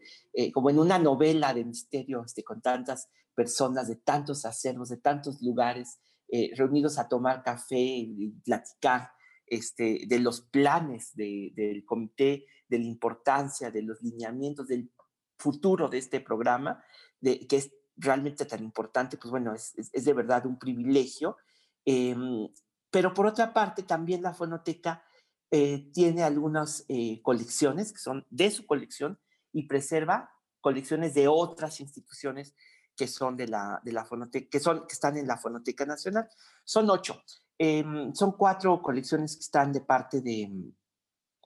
[0.53, 5.43] como en una novela de misterio, este, con tantas personas de tantos acervos, de tantos
[5.43, 9.11] lugares, eh, reunidos a tomar café y platicar
[9.55, 14.91] este, de los planes del comité, de la importancia, de los lineamientos, del
[15.39, 16.83] futuro de este programa,
[17.23, 21.37] que es realmente tan importante, pues bueno, es, es, de verdad un privilegio.
[21.85, 22.49] Em,
[22.91, 25.05] pero por otra parte, también la fonoteca
[25.51, 29.19] eh, tiene algunas eh, colecciones que son de su colección
[29.53, 32.55] y preserva colecciones de otras instituciones
[32.97, 36.29] que son de la, de la fonoteca, que, son, que están en la Fonoteca Nacional.
[36.65, 37.23] Son ocho.
[37.59, 40.51] Em, son cuatro colecciones que están de parte de,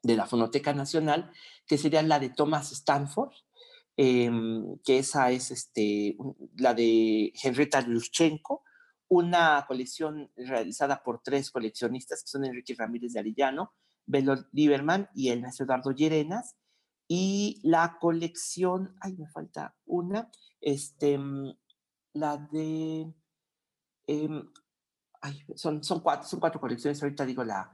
[0.02, 1.30] de la Fonoteca Nacional,
[1.66, 3.32] que serían la de Thomas Stanford,
[3.96, 6.16] em, que esa es este,
[6.56, 8.64] la de Henrietta Luschenko,
[9.08, 13.72] una colección realizada por tres coleccionistas, que son Enrique Ramírez de Arillano,
[14.06, 16.56] Belo Lieberman y el Eduardo Llerenas,
[17.08, 21.56] y la colección, ay, me falta una, este, mm,
[22.14, 23.14] la de,
[24.06, 24.50] em,
[25.20, 27.72] ay, son, son, cuatro, son cuatro colecciones, ahorita digo la,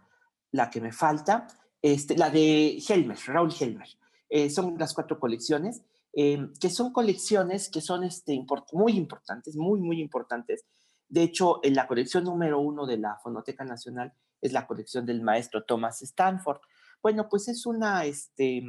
[0.52, 1.46] la que me falta,
[1.83, 3.88] este, la de Helmer, Raúl Helmer.
[4.28, 9.80] Eh, son las cuatro colecciones, em, que son colecciones que son este, muy importantes, muy,
[9.80, 10.64] muy importantes.
[11.09, 15.22] De hecho, en la colección número uno de la Fonoteca Nacional es la colección del
[15.22, 16.61] maestro Thomas Stanford.
[17.02, 18.62] Bueno, pues es una, este,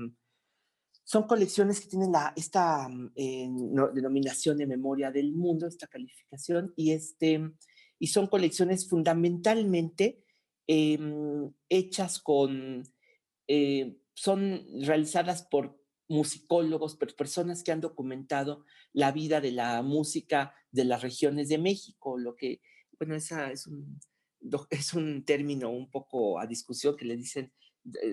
[1.03, 3.49] son colecciones que tienen la, esta mm, eh,
[3.93, 7.51] denominación de memoria del mundo, esta calificación, y, este,
[7.99, 10.23] y son colecciones fundamentalmente
[10.67, 12.83] em, hechas con,
[13.47, 20.53] eh, son realizadas por musicólogos, por personas que han documentado la vida de la música
[20.71, 22.61] de las regiones de México, lo que,
[22.99, 23.99] bueno, esa es un,
[24.69, 27.51] es un término un poco a discusión que le dicen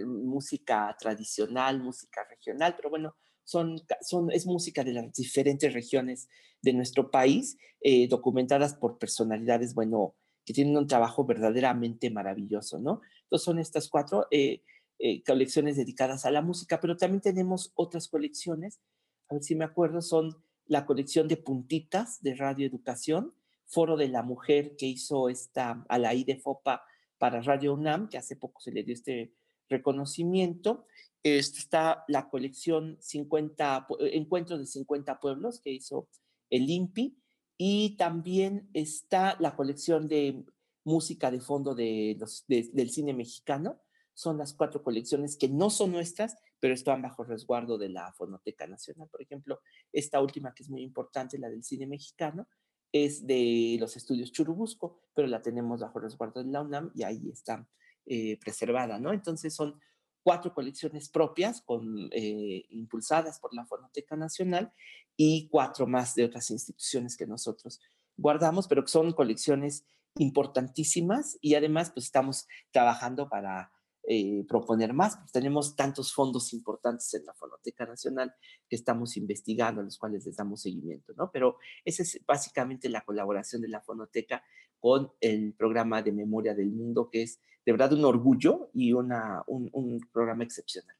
[0.06, 6.28] música tradicional, música regional, pero bueno, son, son, es música de las diferentes regiones
[6.60, 13.00] de nuestro país, eh, documentadas por personalidades, bueno, que tienen un trabajo verdaderamente maravilloso, ¿no?
[13.24, 14.62] Entonces son estas cuatro eh,
[14.98, 18.80] eh, colecciones dedicadas a la música, pero también tenemos otras colecciones,
[19.28, 23.34] a ver si me acuerdo, son la colección de puntitas de Radio Educación,
[23.66, 26.84] Foro de la Mujer que hizo esta a la de FOPA
[27.18, 29.32] para Radio UNAM, que hace poco se le dio este
[29.68, 30.86] reconocimiento.
[31.22, 36.08] Está la colección 50, Encuentros de 50 Pueblos que hizo
[36.50, 37.16] el INPI
[37.56, 40.44] y también está la colección de
[40.84, 43.80] música de fondo del cine mexicano.
[44.14, 48.66] Son las cuatro colecciones que no son nuestras, pero están bajo resguardo de la Fonoteca
[48.66, 49.08] Nacional.
[49.08, 49.60] Por ejemplo,
[49.92, 52.46] esta última que es muy importante, la del cine mexicano,
[52.92, 57.30] es de los estudios Churubusco, pero la tenemos bajo resguardo de la UNAM y ahí
[57.30, 57.66] está
[58.04, 59.12] eh, preservada, ¿no?
[59.12, 59.80] Entonces son
[60.22, 64.72] cuatro colecciones propias con, eh, impulsadas por la Fonoteca Nacional
[65.16, 67.80] y cuatro más de otras instituciones que nosotros
[68.16, 69.84] guardamos, pero que son colecciones
[70.16, 73.72] importantísimas y además pues estamos trabajando para
[74.04, 78.34] eh, proponer más, porque tenemos tantos fondos importantes en la Fonoteca Nacional
[78.68, 81.30] que estamos investigando, a los cuales les damos seguimiento, ¿no?
[81.30, 84.42] Pero esa es básicamente la colaboración de la Fonoteca
[84.82, 89.44] con el programa de Memoria del Mundo, que es de verdad un orgullo y una,
[89.46, 90.96] un, programa excepcional.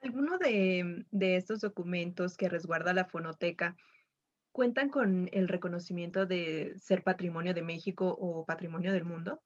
[0.00, 3.76] ¿Alguno de, de estos documentos que resguarda la Fonoteca
[4.50, 9.42] cuentan con el reconocimiento de ser patrimonio de México o patrimonio del mundo?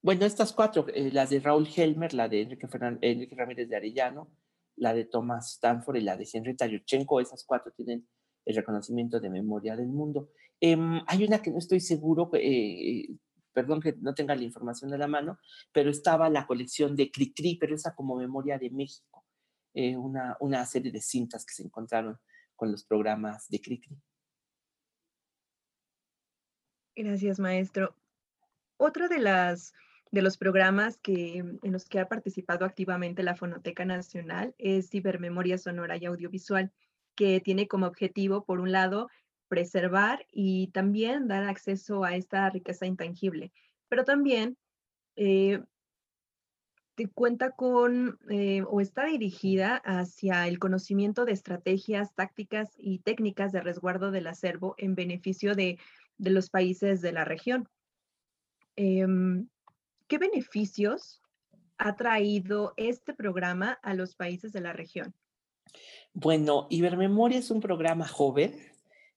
[0.00, 2.68] Bueno, estas cuatro, eh, las de Raúl Helmer, la de Enrique,
[3.00, 4.30] Enrique, Ramírez de Arellano,
[4.76, 8.06] la de Thomas Stanford y la de Henry Tayuchenko, esas cuatro tienen
[8.48, 10.30] el reconocimiento de memoria del mundo.
[10.58, 13.06] Em, hay una que no estoy seguro, eh,
[13.52, 15.38] perdón que no tenga la información de la mano,
[15.70, 19.26] pero estaba la colección de Cricri, pero esa como memoria de México,
[19.74, 22.18] eh, una, una serie de cintas que se encontraron
[22.56, 23.96] con los programas de Cricri.
[26.96, 27.94] Gracias, maestro.
[28.78, 29.74] Otra de las
[30.10, 35.58] de los programas que, en los que ha participado activamente la Fonoteca Nacional es Cibermemoria
[35.58, 36.72] Sonora y Audiovisual,
[37.18, 39.08] que tiene como objetivo, por un lado,
[39.48, 43.50] preservar y también dar acceso a esta riqueza intangible,
[43.88, 44.56] pero también
[45.16, 45.60] eh,
[47.14, 53.62] cuenta con eh, o está dirigida hacia el conocimiento de estrategias, tácticas y técnicas de
[53.62, 55.80] resguardo del acervo en beneficio de,
[56.18, 57.68] los países de la región.
[58.76, 59.48] Em,
[60.06, 61.20] ¿Qué beneficios
[61.78, 65.14] ha traído este programa a los países de la región?
[66.14, 68.58] Bueno, Ibermemoria es un programa joven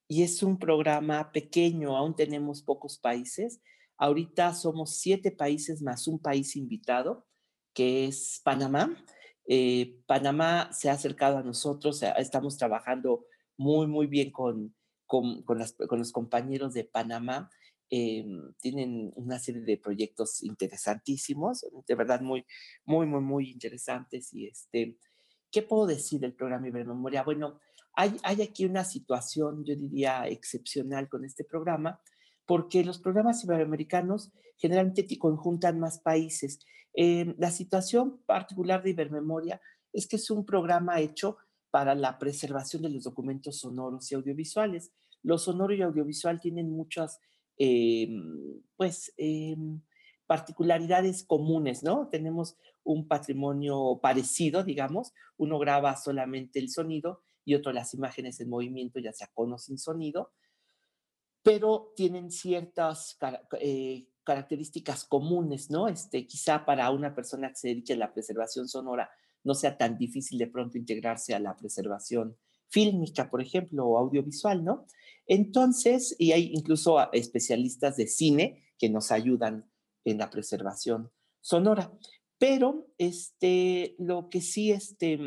[0.08, 3.60] y es un programa pequeño, aún tenemos pocos países.
[3.96, 7.26] Ahorita somos siete países más un país invitado,
[7.74, 9.04] que es Panamá.
[9.46, 14.74] Eh, Panamá se ha acercado a nosotros, estamos trabajando muy, muy bien con,
[15.06, 17.50] con, los compañeros de Panamá
[17.94, 22.46] Em, tienen una serie de proyectos interesantísimos, de verdad muy,
[22.86, 24.32] muy, muy, muy interesantes.
[24.32, 24.96] Y este,
[25.52, 27.22] ¿qué puedo decir del programa Ibermemoria?
[27.22, 27.60] Bueno,
[27.94, 32.00] hay, hay aquí una situación, yo diría, excepcional con este programa,
[32.46, 36.58] porque los programas iberoamericanos generalmente conjuntan más países.
[36.94, 39.60] Em, la situación particular de Ibermemoria
[39.92, 41.36] es que es un programa hecho
[41.70, 44.90] para la preservación de los documentos sonoros y audiovisuales.
[45.22, 47.20] Lo sonoro y audiovisual tienen muchas
[47.64, 49.80] Em, pues, em,
[50.26, 52.08] particularidades comunes, ¿no?
[52.08, 58.48] Tenemos un patrimonio parecido, digamos, uno graba solamente el sonido y otro las imágenes en
[58.48, 60.32] movimiento, ya sea con o sin sonido,
[61.42, 63.18] pero tienen ciertas
[63.60, 65.88] eh, características comunes, ¿no?
[65.88, 69.10] Este, quizá para una persona que se dedique a la preservación sonora
[69.44, 72.36] no sea tan difícil de pronto integrarse a la preservación
[72.68, 74.86] fílmica, por ejemplo, o audiovisual, ¿no?
[75.26, 79.70] Entonces, y hay incluso especialistas de cine que nos ayudan
[80.04, 81.92] en la preservación sonora.
[82.38, 85.18] Pero este, lo que sí este,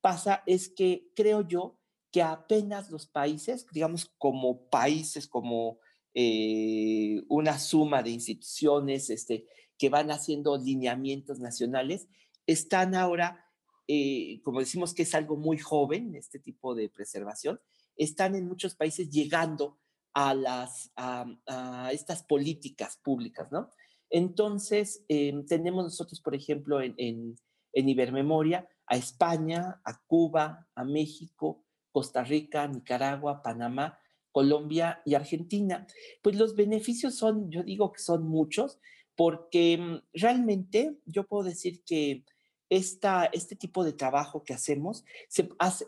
[0.00, 1.78] pasa es que creo yo
[2.10, 5.78] que apenas los países, digamos como países, como
[6.14, 9.46] eh, una suma de instituciones este,
[9.76, 12.06] que van haciendo lineamientos nacionales,
[12.46, 13.44] están ahora,
[13.88, 17.60] eh, como decimos que es algo muy joven, este tipo de preservación,
[17.96, 19.78] están en muchos países llegando
[20.14, 23.70] a, las, a, estas políticas públicas, ¿no?
[24.16, 27.34] Entonces, em, tenemos nosotros, por ejemplo, en,
[27.72, 33.98] Ibermemoria, a España, a Cuba, a México, Costa Rica, Nicaragua, Panamá,
[34.30, 35.84] Colombia y Argentina.
[36.22, 38.78] Pues los beneficios son, yo digo que son muchos,
[39.16, 42.24] porque em, realmente yo puedo decir que
[42.70, 45.04] esta, este tipo de trabajo que hacemos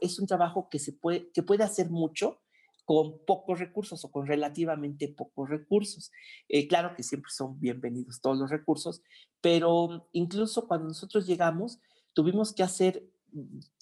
[0.01, 2.41] es un trabajo que, se puede, que puede hacer mucho
[2.87, 6.13] con pocos recursos o con relativamente pocos recursos.
[6.49, 9.03] Eh, claro que siempre son bienvenidos todos los recursos,
[9.43, 11.81] pero incluso cuando nosotros llegamos,
[12.15, 13.05] tuvimos que hacer,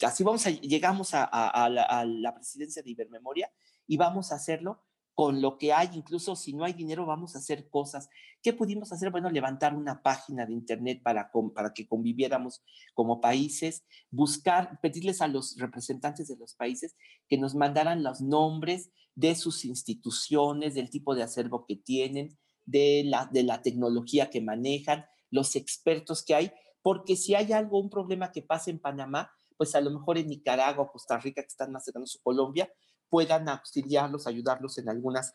[0.03, 3.53] así vamos llegamos a la presidencia de Ibermemoria
[3.87, 4.83] y vamos a hacerlo
[5.15, 8.09] con lo que hay, incluso si no hay dinero, vamos a hacer cosas.
[8.43, 9.11] ¿Qué pudimos hacer?
[9.11, 11.31] Bueno, levantar una página de internet para,
[11.75, 12.63] que conviviéramos
[12.95, 16.97] como países, buscar, pedirles a los representantes de los países
[17.29, 22.37] que nos mandaran los nombres de sus instituciones, del tipo de acervo que tienen,
[22.67, 26.53] de la, de la tecnología que manejan, los expertos que hay,
[26.83, 30.29] porque si hay algo, un problema que pasa en Panamá, pues a lo mejor en
[30.29, 32.71] Nicaragua, Costa Rica, que están más cercanos a Colombia,
[33.15, 35.33] puedan auxiliarlos, ayudarlos en algunas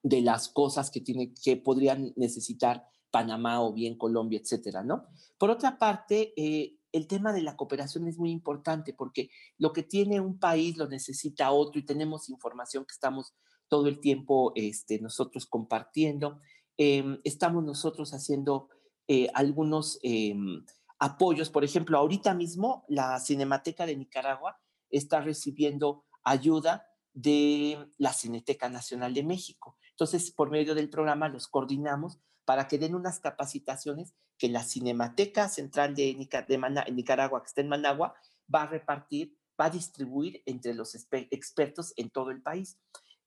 [0.00, 5.08] de las cosas que, tiene, que podrían necesitar Panamá o bien Colombia, etcétera, ¿no?
[5.38, 9.82] Por otra parte, eh, el tema de la cooperación es muy importante porque lo que
[9.82, 13.34] tiene un país lo necesita otro y tenemos información que estamos
[13.66, 16.38] todo el tiempo este, nosotros compartiendo.
[16.76, 18.68] Em, estamos nosotros haciendo
[19.08, 20.64] eh, algunos em,
[21.00, 21.50] apoyos.
[21.50, 24.60] Por ejemplo, ahorita mismo la Cinemateca de Nicaragua
[24.90, 29.76] está recibiendo ayuda de la Cineteca Nacional de México.
[29.90, 35.48] Entonces, por medio del programa los coordinamos para que den unas capacitaciones que la Cinemateca
[35.48, 38.14] Central de, Nicaragua, que está en Managua,
[38.52, 42.78] va a repartir, va a distribuir entre los expertos en todo el país.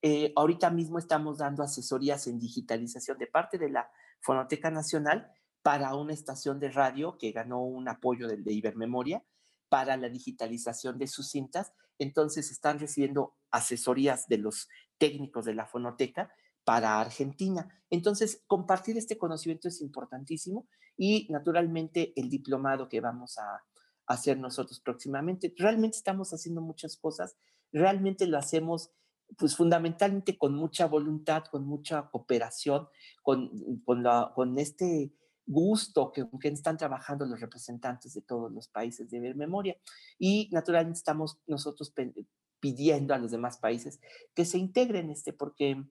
[0.01, 3.89] Eh, ahorita mismo estamos dando asesorías en digitalización de parte de la
[4.19, 5.31] Fonoteca Nacional
[5.61, 9.23] para una estación de radio que ganó un apoyo del de Ibermemoria
[9.69, 14.67] para la digitalización de sus cintas entonces están recibiendo asesorías de los
[14.97, 16.31] técnicos de la fonoteca
[16.63, 17.69] para Argentina.
[17.89, 20.67] Entonces, compartir este conocimiento es importantísimo
[20.97, 23.63] y naturalmente el diplomado que vamos a
[24.07, 25.53] hacer nosotros próximamente.
[25.57, 27.37] Realmente estamos haciendo muchas cosas,
[27.71, 28.91] realmente lo hacemos
[29.37, 32.87] pues fundamentalmente con mucha voluntad, con mucha cooperación,
[33.23, 33.51] con,
[33.83, 35.11] con, este
[35.45, 39.77] gusto que, que, están trabajando los representantes de todos los países de memoria.
[40.17, 41.93] Y naturalmente estamos nosotros
[42.59, 43.99] pidiendo a los demás países
[44.33, 45.83] que se integren este, porque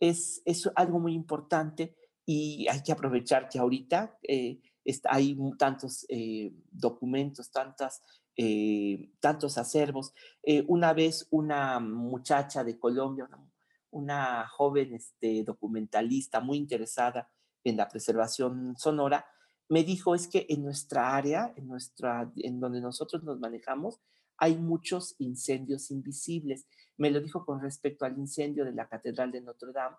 [0.00, 1.96] es, es algo muy importante
[2.26, 8.02] y hay que aprovechar que ahorita eh, está, hay tantos eh, documentos, tantas,
[8.36, 10.12] eh, tantos acervos.
[10.66, 13.50] una vez una muchacha de Colombia, una,
[13.90, 17.30] una joven este, documentalista muy interesada,
[17.68, 19.26] en la preservación sonora,
[19.68, 24.00] me dijo es que en nuestra área, en, nuestra, en donde nosotros nos manejamos,
[24.38, 26.66] hay muchos incendios invisibles.
[26.96, 29.96] Me lo dijo con respecto al incendio de la Catedral de Notre Dame,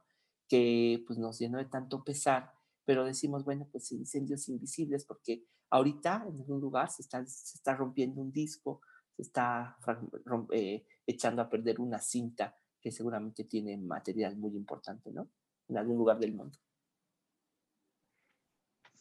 [0.48, 2.52] que pues nos llenó de tanto pesar,
[2.84, 7.76] pero decimos, bueno, pues incendios invisibles, porque ahorita en algún lugar se está, se está
[7.76, 8.82] rompiendo un disco,
[9.16, 9.78] se está
[10.52, 15.30] eh, echando a perder una cinta que seguramente tiene material muy importante, ¿no?
[15.68, 16.58] En algún lugar del mundo.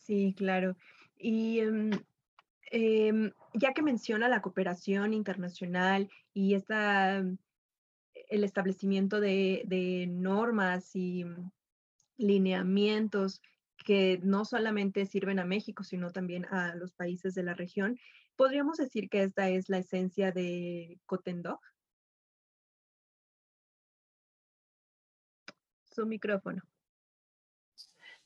[0.09, 0.75] Sí, claro.
[1.19, 1.91] Y em,
[2.71, 7.39] em, ya que menciona la cooperación internacional y esta, mm,
[8.31, 11.51] el establecimiento de, normas y mm,
[12.19, 13.43] lineamientos
[13.85, 17.99] que no solamente sirven a México, sino también a los países de la región,
[18.37, 21.61] ¿podríamos decir que esta es la esencia de Cotendoc?
[25.85, 26.63] Su micrófono.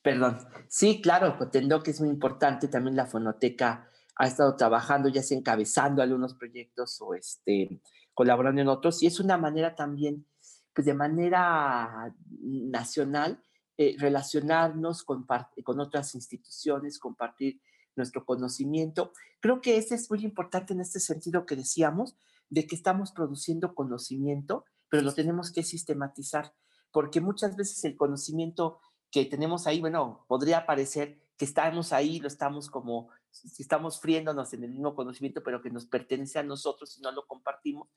[0.02, 0.38] Perdón.
[0.68, 2.68] Sí, claro, Cotendo, que es muy importante.
[2.68, 7.80] También la fonoteca ha estado trabajando, ya sea encabezando algunos proyectos o este,
[8.14, 9.02] colaborando en otros.
[9.02, 10.26] Y es una manera también,
[10.74, 13.40] pues de manera nacional,
[13.78, 15.26] eh, relacionarnos con,
[15.64, 17.60] con otras instituciones, compartir
[17.96, 19.12] nuestro conocimiento.
[19.40, 22.16] Creo que ese es muy importante en este sentido que decíamos,
[22.50, 26.52] de que estamos produciendo conocimiento, pero lo tenemos que sistematizar,
[26.90, 28.78] porque muchas veces el conocimiento
[29.12, 33.10] que tenemos ahí, bueno, podría parecer que estamos ahí, lo estamos como,
[33.58, 37.26] estamos friéndonos en el mismo conocimiento, pero que nos pertenece a nosotros y no lo
[37.26, 37.88] compartimos.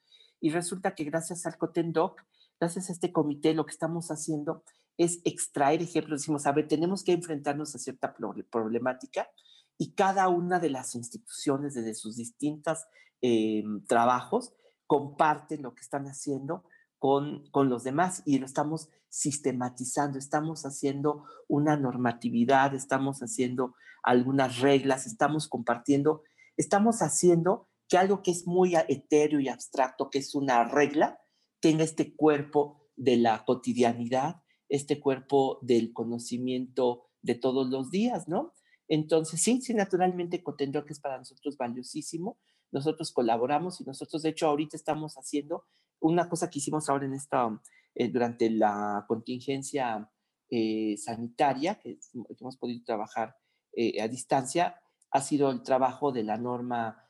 [0.41, 2.22] Y resulta que gracias al Cotendoc,
[2.59, 4.63] gracias a este comité, lo que estamos haciendo
[4.97, 6.22] es extraer ejemplos.
[6.22, 8.13] Decimos, a ver, tenemos que enfrentarnos a cierta
[8.51, 9.30] problemática
[9.78, 12.80] y cada una de las instituciones desde sus distintos
[13.22, 14.53] eh, trabajos
[14.86, 16.66] comparten lo que están haciendo
[17.00, 24.60] con, con los demás y lo estamos sistematizando, estamos haciendo una normatividad, estamos haciendo algunas
[24.60, 26.24] reglas, estamos compartiendo,
[26.58, 31.20] estamos haciendo que algo que es muy etéreo y abstracto, que es una regla,
[31.60, 38.54] tenga este cuerpo de la cotidianidad, este cuerpo del conocimiento de todos los días, ¿no?
[38.88, 42.38] Entonces, sí, sí, naturalmente Cotendoc es para nosotros valiosísimo.
[42.72, 45.66] Nosotros colaboramos y nosotros, de hecho, ahorita estamos haciendo
[46.00, 47.62] una cosa que hicimos ahora en esta,
[47.93, 50.10] eh, durante la contingencia
[50.50, 52.00] eh, sanitaria, que,
[52.39, 53.36] hemos podido trabajar
[53.74, 54.82] eh, a distancia,
[55.12, 57.02] ha sido el trabajo de la norma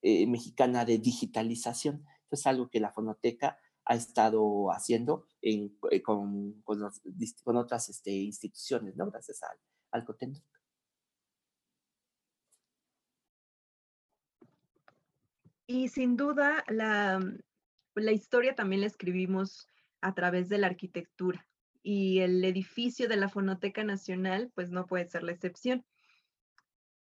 [0.00, 2.04] mexicana de digitalización.
[2.30, 5.26] es algo que la fonoteca ha estado haciendo
[6.04, 9.10] con, con, otras este, instituciones, ¿no?
[9.10, 9.58] Gracias al,
[9.90, 10.04] al
[15.70, 17.20] Y sin duda, la,
[18.04, 19.68] la historia también la escribimos
[20.00, 21.46] a través de la arquitectura
[21.82, 25.84] y el edificio de la Fonoteca Nacional, pues no puede ser la excepción.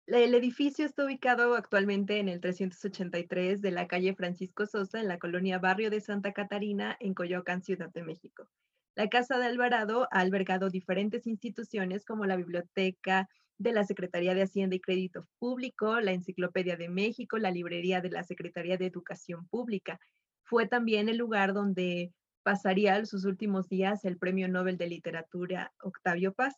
[0.07, 5.19] El edificio está ubicado actualmente en el 383 de la calle Francisco Sosa, en la
[5.19, 8.49] colonia Barrio de Santa Catarina, en Coyoacán, Ciudad de México.
[8.95, 13.29] La Casa de Alvarado ha albergado diferentes instituciones como la Biblioteca
[13.59, 18.11] de la Secretaría de Hacienda y Crédito Público, la Enciclopedia de México, la Librería de
[18.11, 20.01] la Secretaría de Educación Pública.
[20.53, 26.35] Fue también el lugar donde pasaría sus últimos días el Premio Nobel de Literatura Octavio
[26.35, 26.55] Paz.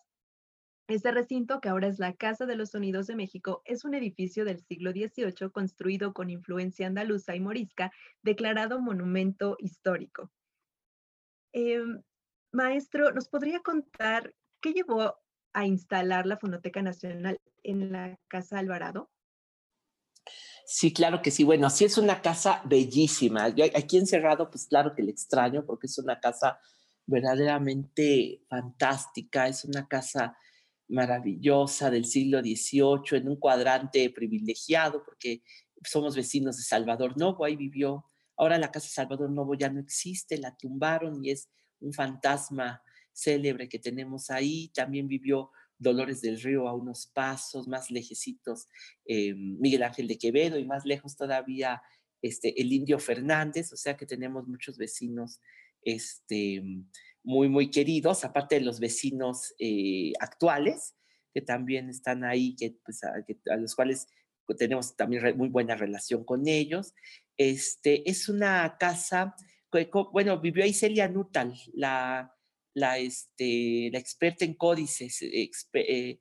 [0.88, 4.44] Este recinto, que ahora es la Casa de los Sonidos de México, es un edificio
[4.44, 10.28] del siglo XVIII construido con influencia andaluza y morisca, declarado monumento histórico.
[11.52, 12.02] Em,
[12.50, 15.14] maestro, ¿nos podría contar qué llevó
[15.52, 19.13] a instalar la Fonoteca Nacional en la Casa Alvarado?
[20.66, 21.44] Sí, claro que sí.
[21.44, 23.44] Bueno, sí es una casa bellísima.
[23.74, 26.58] Aquí encerrado, pues claro que le extraño porque es una casa
[27.06, 29.46] verdaderamente fantástica.
[29.48, 30.36] Es una casa
[30.88, 35.42] maravillosa del siglo XVIII en un cuadrante privilegiado porque
[35.84, 37.44] somos vecinos de Salvador Novo.
[37.44, 38.06] Ahí vivió.
[38.36, 41.48] Ahora la casa de Salvador Novo ya no existe, la tumbaron y es
[41.80, 44.70] un fantasma célebre que tenemos ahí.
[44.74, 45.50] También vivió
[45.84, 48.66] Dolores del Río a unos pasos, más lejecitos
[49.06, 51.80] eh, Miguel Ángel de Quevedo y más lejos todavía
[52.20, 55.40] este, el Indio Fernández, o sea que tenemos muchos vecinos
[55.82, 56.62] este,
[57.22, 60.96] muy, muy queridos, aparte de los vecinos eh, actuales,
[61.32, 64.06] que también están ahí, que, pues, a, los cuales
[64.58, 66.94] tenemos también muy buena relación con ellos.
[67.36, 69.34] Este, es una casa,
[70.12, 72.33] bueno, vivió ahí Celia Nutal, la
[72.74, 76.20] la, este, experta en códices, eh,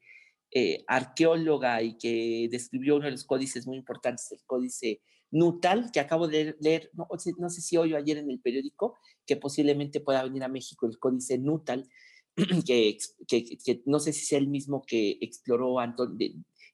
[0.52, 5.02] eh, arqueóloga y que describió uno de los códices muy importantes, el códice
[5.32, 8.96] Nutal, que acabo de leer, no, sé si hoy o ayer en el periódico,
[9.26, 11.90] que posiblemente pueda venir a México el códice Nutal,
[12.68, 13.00] que,
[13.86, 16.18] no sé si sea el mismo que exploró, Anton,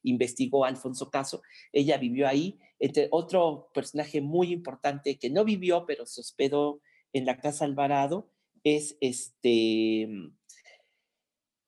[0.02, 1.42] investigó Alfonso Caso.
[1.72, 2.58] Ella vivió ahí.
[2.78, 6.80] Entre otro personaje muy importante que no vivió, pero se hospedó
[7.12, 8.30] en la Casa Alvarado,
[8.64, 10.36] es este mm,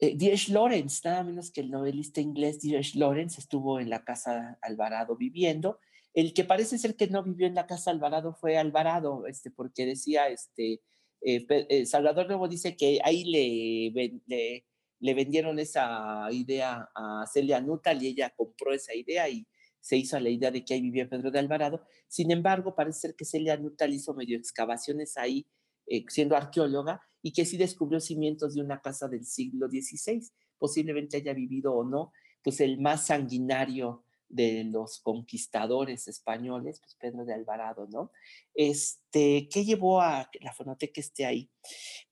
[0.02, 0.36] eh.
[0.48, 2.98] Lawrence, nada menos que el novelista inglés D.H.
[2.98, 5.78] Lawrence estuvo en la casa Alvarado viviendo.
[6.14, 9.86] El que parece ser que no vivió en la casa Alvarado fue Alvarado, este, porque
[9.86, 10.82] decía, este,
[11.22, 14.64] eh, eh, Salvador Nuevo dice que ahí le, le,
[14.98, 19.46] le, vendieron esa idea a Celia Nutal y ella compró esa idea y
[19.80, 21.84] se hizo la idea de que ahí vivía Pedro de Alvarado.
[22.08, 25.46] Sin embargo, parece ser que Celia Nutal hizo medio excavaciones ahí
[25.86, 30.28] eh, siendo arqueóloga, y que sí descubrió cimientos de una casa del siglo XVI.
[30.58, 32.12] Posiblemente haya vivido o no,
[32.42, 38.10] pues el más sanguinario de los conquistadores españoles, pues Pedro de Alvarado, ¿no?
[38.54, 41.50] Este, ¿qué llevó a que la fonoteca esté ahí?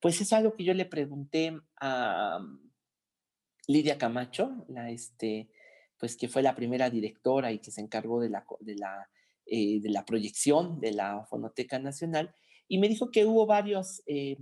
[0.01, 2.71] Pues es algo que yo le pregunté a mm,
[3.69, 5.51] Lidia Camacho, la, este,
[5.99, 9.09] pues que fue la primera directora y que se encargó de la, de la,
[9.47, 12.35] eh, de la proyección de la Fonoteca Nacional,
[12.71, 14.39] y me dijo que hubo varios eh,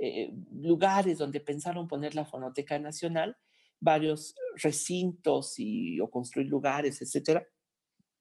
[0.00, 3.36] eh, lugares donde pensaron poner la Fonoteca Nacional,
[3.80, 7.46] varios recintos y, o construir lugares, etcétera,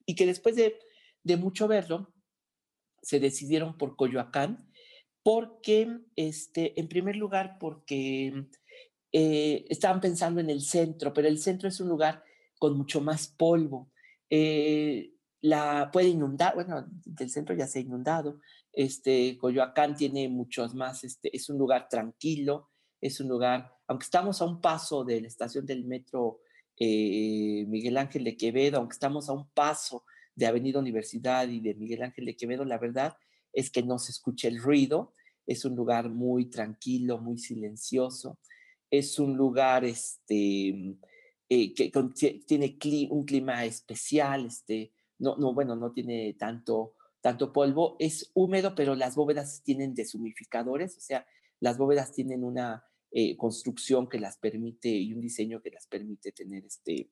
[0.05, 0.77] y que después de,
[1.23, 2.13] de mucho verlo,
[3.01, 4.69] se decidieron por Coyoacán,
[5.23, 8.45] porque, este, en primer lugar, porque
[9.11, 12.23] eh, estaban pensando en el centro, pero el centro es un lugar
[12.59, 13.91] con mucho más polvo.
[15.43, 18.39] La puede inundar, bueno, del centro ya se ha inundado,
[18.71, 22.69] este, Coyoacán tiene muchos más, este, es un lugar tranquilo,
[23.01, 26.39] es un lugar, aunque estamos a un paso de la estación del metro
[26.79, 31.75] eh, Miguel Ángel de Quevedo, aunque estamos a un paso de Avenida Universidad y de
[31.75, 33.17] Miguel Ángel de Quevedo, la verdad
[33.51, 35.13] es que no se escucha el ruido,
[35.45, 38.39] es un lugar muy tranquilo, muy silencioso,
[38.89, 40.95] es un lugar este,
[41.49, 41.91] eh, que
[42.47, 42.77] tiene
[43.09, 44.93] un clima especial, este,
[45.23, 50.97] no, no, bueno, no tiene tanto tanto polvo, es húmedo, pero las bóvedas tienen deshumificadores,
[50.97, 51.25] o sea,
[51.61, 52.83] las bóvedas tienen una,
[53.15, 57.11] eh, construcción que las permite y un diseño que las permite tener este,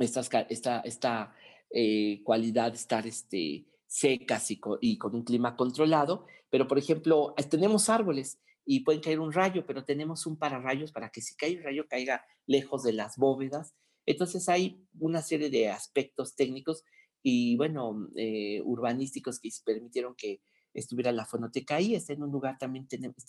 [0.00, 1.32] esta, esta
[1.70, 6.26] eh, cualidad de estar este, secas y con, un clima controlado.
[6.50, 11.10] Pero, por ejemplo, tenemos árboles y pueden caer un rayo, pero tenemos un pararrayos para
[11.10, 13.76] que si cae un rayo caiga lejos de las bóvedas.
[14.10, 16.84] Entonces hay una serie de aspectos técnicos
[17.22, 20.40] y, bueno, eh, urbanísticos que permitieron que
[20.74, 21.94] estuviera la fonoteca ahí.
[21.94, 23.24] Está en un lugar también, tenemos,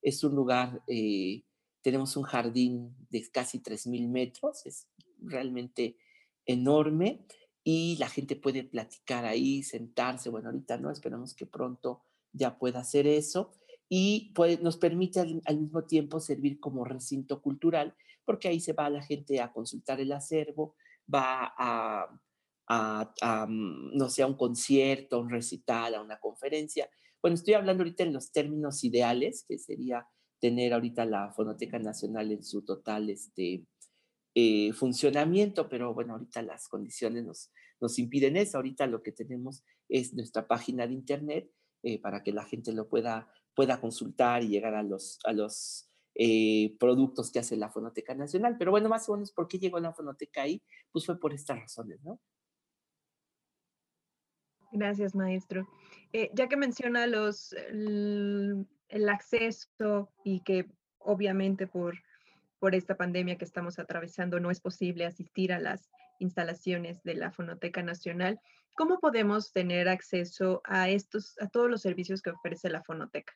[0.00, 1.42] es un lugar, eh,
[1.82, 5.96] tenemos un jardín de casi 3.000 metros, es realmente
[6.46, 7.26] enorme
[7.62, 12.02] y la gente puede platicar ahí, sentarse, bueno, ahorita no, esperamos que pronto
[12.32, 13.52] ya pueda hacer eso
[13.88, 19.02] y nos permite al, mismo tiempo servir como recinto cultural, porque ahí se va la
[19.02, 20.76] gente a consultar el acervo,
[21.12, 26.88] va a, mm, no sé, un concierto, a un recital, a una conferencia.
[27.20, 30.06] Bueno, estoy hablando ahorita en los términos ideales, que sería
[30.40, 33.64] tener ahorita la Fonoteca Nacional en su total este,
[34.34, 38.58] eh, funcionamiento, pero bueno, ahorita las condiciones nos, nos impiden eso.
[38.58, 41.50] Ahorita lo que tenemos es nuestra página de internet
[41.82, 45.88] eh, para que la gente lo pueda, pueda consultar y llegar a los, a los
[46.14, 48.56] eh, productos que hace la Fonoteca Nacional.
[48.58, 50.62] Pero bueno, más o menos, ¿por qué llegó la Fonoteca ahí?
[50.92, 52.20] Pues fue por estas razones, ¿no?
[54.72, 55.68] Gracias, maestro.
[56.32, 58.66] ya que menciona los, el,
[59.08, 61.94] acceso y que obviamente por
[62.64, 67.30] por esta pandemia que estamos atravesando no es posible asistir a las instalaciones de la
[67.30, 68.40] Fonoteca Nacional,
[68.74, 73.34] ¿cómo podemos tener acceso a estos, a todos los servicios que ofrece la Fonoteca?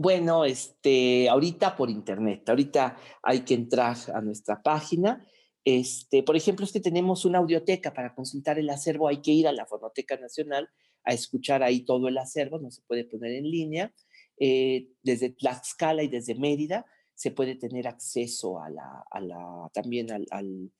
[0.00, 5.26] Bueno, este, ahorita por internet, ahorita hay que entrar a nuestra página.
[5.64, 9.48] Este, por ejemplo, es que tenemos una audioteca para consultar el acervo, hay que ir
[9.48, 10.68] a la Fonoteca Nacional
[11.02, 13.92] a escuchar ahí todo el acervo, no se puede poner en línea.
[14.38, 16.86] Eh, desde Tlaxcala y desde Mérida
[17.16, 20.70] se puede tener acceso a la, también al,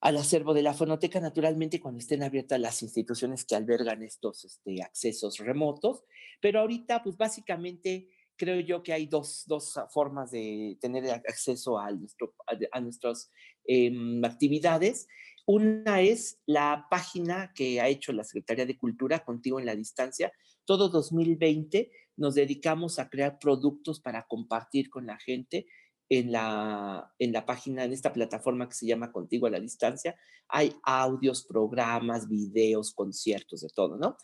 [0.00, 4.82] al, acervo de la fonoteca, naturalmente cuando estén abiertas las instituciones que albergan estos este,
[4.82, 6.04] accesos remotos,
[6.40, 11.90] pero ahorita pues básicamente creo yo que hay dos, dos formas de tener acceso a,
[11.90, 12.34] nuestro,
[12.72, 13.30] a, nuestras
[13.66, 15.08] em, actividades.
[15.46, 20.32] Una es la página que ha hecho la Secretaría de Cultura contigo en la distancia,
[20.64, 25.66] todo 2020 nos dedicamos a crear productos para compartir con la gente
[26.10, 30.16] en la, en la página, en esta plataforma que se llama Contigo a la Distancia.
[30.48, 34.16] Hay audios, programas, videos, conciertos, de todo, ¿no?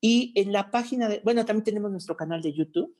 [0.00, 2.96] Y en la página, de, bueno, también tenemos nuestro canal de YouTube.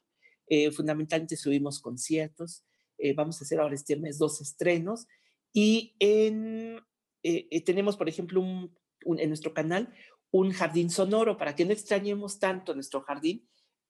[0.48, 2.64] Eh, fundamentalmente subimos conciertos.
[2.98, 5.06] Eh, vamos a hacer ahora este mes dos estrenos.
[5.52, 6.80] Y en,
[7.22, 9.94] eh, tenemos, por ejemplo, en nuestro canal
[10.32, 13.48] un jardín sonoro para que no extrañemos tanto nuestro jardín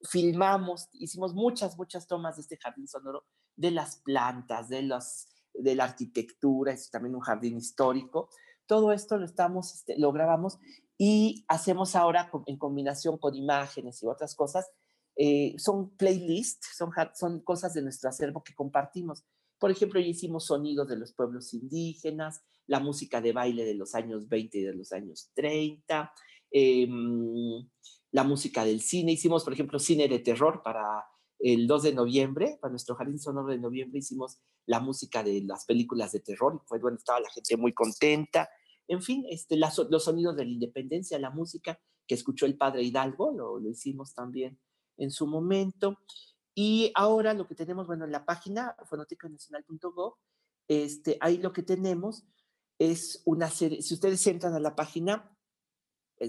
[0.08, 3.24] filmamos, hicimos muchas, muchas tomas de este jardín sonoro,
[3.56, 8.28] de las plantas, de, los, de la arquitectura, es también un jardín histórico.
[8.66, 10.58] Todo esto lo, estamos, este, lo grabamos
[10.98, 14.70] y hacemos ahora en combinación con imágenes y otras cosas.
[15.16, 19.24] Eh, son playlists, son, son cosas de nuestro acervo que compartimos.
[19.58, 23.94] Por ejemplo, ya hicimos sonidos de los pueblos indígenas, la música de baile de los
[23.94, 26.12] años 20 y de los años 30,
[26.50, 26.88] eh,
[28.12, 29.12] la música del cine.
[29.12, 31.04] Hicimos, por ejemplo, cine de terror para
[31.38, 35.64] el 2 de noviembre, para nuestro jardín sonoro de noviembre, hicimos la música de las
[35.64, 36.54] películas de terror.
[36.54, 38.48] Y fue, bueno, estaba la gente muy contenta.
[38.86, 43.32] En fin, este, los sonidos de la independencia, la música que escuchó el padre Hidalgo,
[43.32, 44.58] lo, lo hicimos también
[44.98, 45.98] en su momento.
[46.54, 50.14] Y ahora lo que tenemos, bueno, en la página fonotecanacional.gov,
[50.68, 52.24] este, ahí lo que tenemos
[52.78, 55.31] es una serie, si ustedes entran a la página,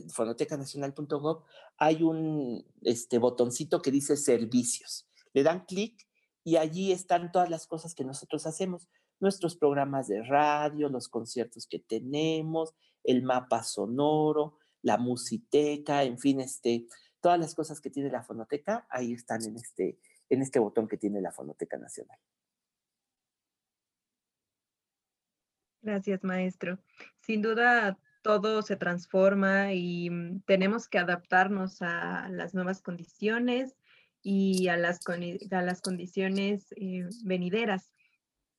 [0.09, 1.43] fonotecanacional.gov,
[1.77, 5.07] hay un este, botoncito que dice servicios.
[5.33, 6.07] Le dan clic
[6.43, 8.89] y allí están todas las cosas que nosotros hacemos,
[9.19, 12.73] nuestros programas de radio, los conciertos que tenemos,
[13.03, 16.87] el mapa sonoro, la musiteca, en fin, este,
[17.21, 19.97] todas las cosas que tiene la fonoteca, ahí están en este,
[20.29, 22.19] en este botón que tiene la Fonoteca Nacional.
[25.81, 26.79] Gracias, maestro.
[27.21, 33.75] Sin duda, todo se transforma y mm, tenemos que adaptarnos a las nuevas condiciones
[34.23, 37.93] y a las, a las condiciones eh, venideras.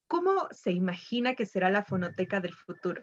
[0.06, 3.02] ¿Cómo se imagina que será la fonoteca del futuro?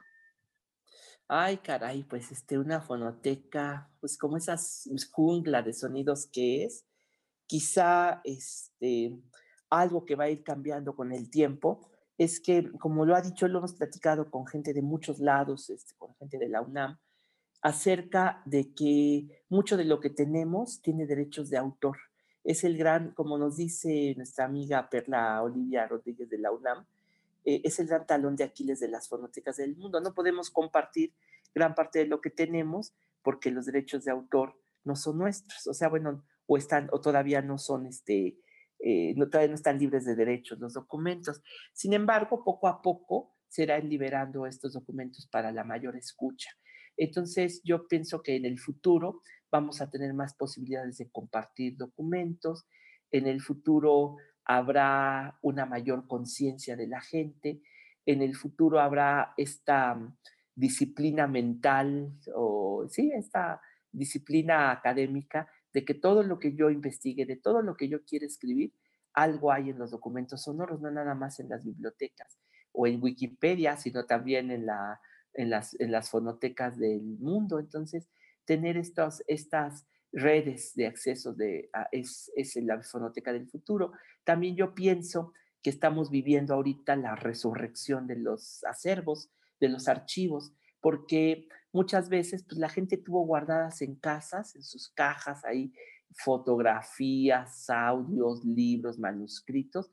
[1.27, 6.85] Ay, caray, pues este, una fonoteca, pues como esas jungla de sonidos que es,
[7.47, 9.17] quizá este,
[9.69, 11.90] algo que va a ir cambiando con el tiempo,
[12.23, 15.95] es que, como lo ha dicho, lo hemos platicado con gente de muchos lados, este,
[15.97, 16.99] con gente de la UNAM,
[17.63, 21.97] acerca de que mucho de lo que tenemos tiene derechos de autor.
[22.43, 26.85] es el gran, como nos dice nuestra amiga Perla Olivia Rodríguez de la UNAM,
[27.43, 29.99] eh, es el gran talón de Aquiles de las fonotecas del mundo.
[29.99, 31.13] No podemos compartir
[31.55, 32.93] gran parte de lo que tenemos
[33.23, 37.41] porque los derechos de autor no son nuestros, o sea, bueno, o están, o todavía
[37.41, 38.37] no son, este,
[38.83, 41.41] eh, no, todavía no están libres de derechos los documentos.
[41.73, 46.49] Sin embargo, poco a poco se irán liberando estos documentos para la mayor escucha.
[46.97, 49.21] Entonces, yo pienso que en el futuro
[49.51, 52.65] vamos a tener más posibilidades de compartir documentos,
[53.11, 54.15] en el futuro
[54.45, 57.61] habrá una mayor conciencia de la gente,
[58.05, 59.99] en el futuro habrá esta
[60.55, 63.61] disciplina mental o sí, esta
[63.91, 68.25] disciplina académica de que todo lo que yo investigue, de todo lo que yo quiero
[68.25, 68.73] escribir,
[69.13, 72.39] algo hay en los documentos sonoros, no nada más en las bibliotecas
[72.71, 75.01] o en Wikipedia, sino también en, la,
[75.33, 77.59] en, las, en las fonotecas del mundo.
[77.59, 78.09] Entonces,
[78.45, 83.91] tener estos, estas redes de acceso de, es, es la fonoteca del futuro.
[84.23, 90.53] También yo pienso que estamos viviendo ahorita la resurrección de los acervos, de los archivos,
[90.81, 95.73] porque muchas veces pues, la gente tuvo guardadas en casas, en sus cajas, ahí
[96.13, 99.91] fotografías, audios, libros, manuscritos,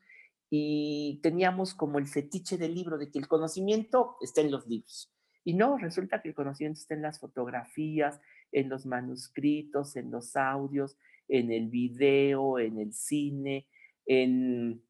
[0.50, 5.12] y teníamos como el fetiche del libro, de que el conocimiento está en los libros.
[5.44, 8.20] Y no, resulta que el conocimiento está en las fotografías,
[8.52, 10.96] en los manuscritos, en los audios,
[11.28, 13.66] en el video, en el cine,
[14.06, 14.82] en,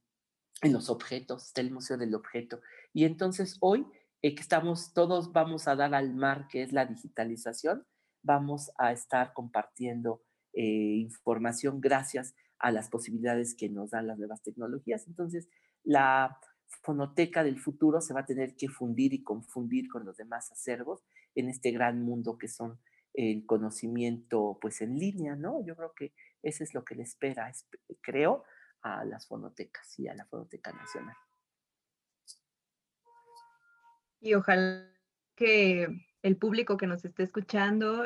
[0.62, 2.61] en los objetos, está el Museo del Objeto.
[2.93, 3.86] Y entonces hoy
[4.23, 7.87] eh, que estamos, todos vamos a dar al mar, que es la digitalización,
[8.23, 14.43] vamos a estar compartiendo eh, información gracias a las posibilidades que nos dan las nuevas
[14.43, 15.07] tecnologías.
[15.07, 15.49] Entonces,
[15.85, 16.39] la
[16.83, 21.05] fonoteca del futuro se va a tener que fundir y confundir con los demás acervos
[21.35, 22.81] en este gran mundo que son
[23.14, 25.64] el conocimiento pues en línea, ¿no?
[25.64, 26.12] Yo creo que
[26.43, 27.51] eso es lo que le espera,
[28.01, 28.45] creo,
[28.83, 31.16] a las fonotecas y a la Fonoteca Nacional.
[34.21, 34.89] Y ojalá
[35.35, 35.89] que
[36.23, 38.05] el público que nos esté escuchando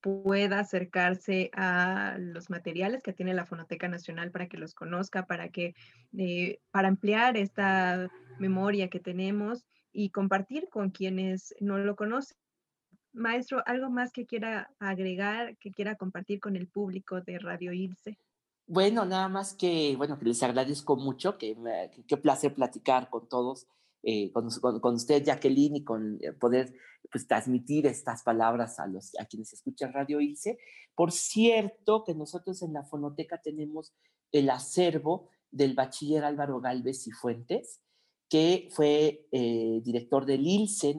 [0.00, 5.48] pueda acercarse a los materiales que tiene la Fonoteca Nacional para que los conozca, para
[5.48, 5.74] que
[6.18, 12.36] eh, para ampliar esta memoria que tenemos y compartir con quienes no lo conocen.
[13.12, 18.18] Maestro, ¿algo más que quiera agregar, que quiera compartir con el público de Radio Irse?
[18.66, 21.56] Bueno, nada más que, bueno, que les agradezco mucho, que
[22.08, 23.66] qué placer platicar con todos
[24.04, 24.48] eh, con,
[24.80, 26.74] con, usted, Jacqueline, y con eh, poder
[27.10, 30.58] pues, transmitir estas palabras a, los, a quienes escuchan Radio ICE.
[30.94, 33.94] Por cierto, que nosotros en la fonoteca tenemos
[34.32, 37.80] el acervo del bachiller Álvaro Galvez y Fuentes,
[38.28, 40.96] que fue eh, director del ILCE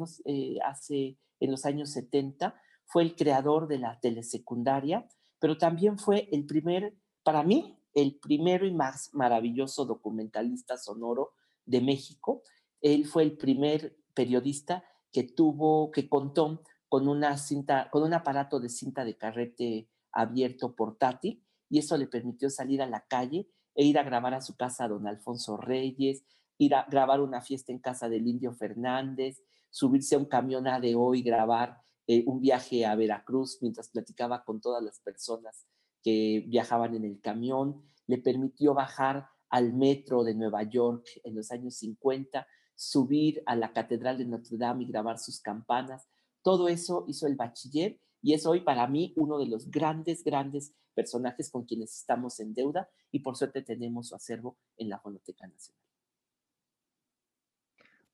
[0.63, 5.07] hace, en los años 70, fue el creador de la telesecundaria,
[5.39, 11.31] pero también fue el primer, para mí, el primero y más maravilloso documentalista sonoro
[11.65, 12.43] de México
[12.83, 18.59] él fue el primer periodista que tuvo, que contó con una cinta, con un aparato
[18.59, 23.85] de cinta de carrete abierto portátil y eso le permitió salir a la calle e
[23.85, 26.23] ir a grabar a su casa a don Alfonso Reyes,
[26.57, 30.79] ir a grabar una fiesta en casa del Indio Fernández, subirse a un camión a
[30.79, 35.65] de hoy, grabar eh, un viaje a Veracruz mientras platicaba con todas las personas
[36.03, 41.49] que viajaban en el camión, le permitió bajar al metro de Nueva York en los
[41.51, 42.45] años 50
[42.75, 46.07] subir a la Catedral de Notre Dame y grabar sus campanas.
[46.41, 50.73] Todo eso hizo el bachiller y es hoy para mí uno de los grandes, grandes
[50.93, 55.47] personajes con quienes estamos en deuda y por suerte tenemos su acervo en la Fonoteca
[55.47, 55.81] Nacional.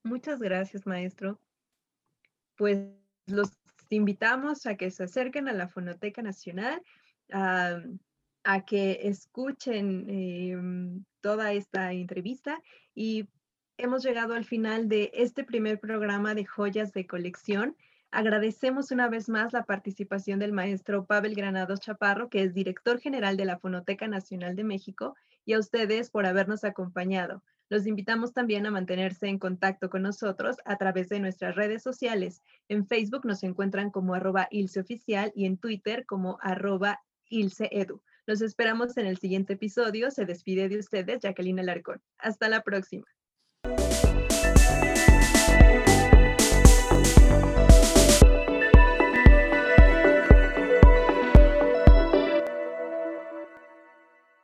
[0.02, 1.38] Muchas gracias, maestro.
[2.56, 2.88] Pues
[3.26, 3.50] los
[3.90, 6.82] invitamos a que se acerquen a la Fonoteca Nacional,
[7.32, 7.80] a,
[8.66, 12.60] que escuchen em, toda esta entrevista
[12.94, 13.28] y
[13.82, 17.76] hemos llegado al final de este primer programa de joyas de colección.
[18.10, 23.36] Agradecemos una vez más la participación del maestro Pavel Granados Chaparro, que es director general
[23.36, 25.16] de la Fonoteca Nacional de México,
[25.46, 27.42] y a ustedes por habernos acompañado.
[27.70, 32.42] Los invitamos también a mantenerse en contacto con nosotros a través de nuestras redes sociales.
[32.68, 34.66] En Facebook nos encuentran como arroba y
[35.46, 37.00] en Twitter como arroba.
[38.26, 40.10] Los esperamos en el siguiente episodio.
[40.10, 42.02] Se despide de ustedes Jacqueline Alarcón.
[42.18, 43.06] Hasta la próxima.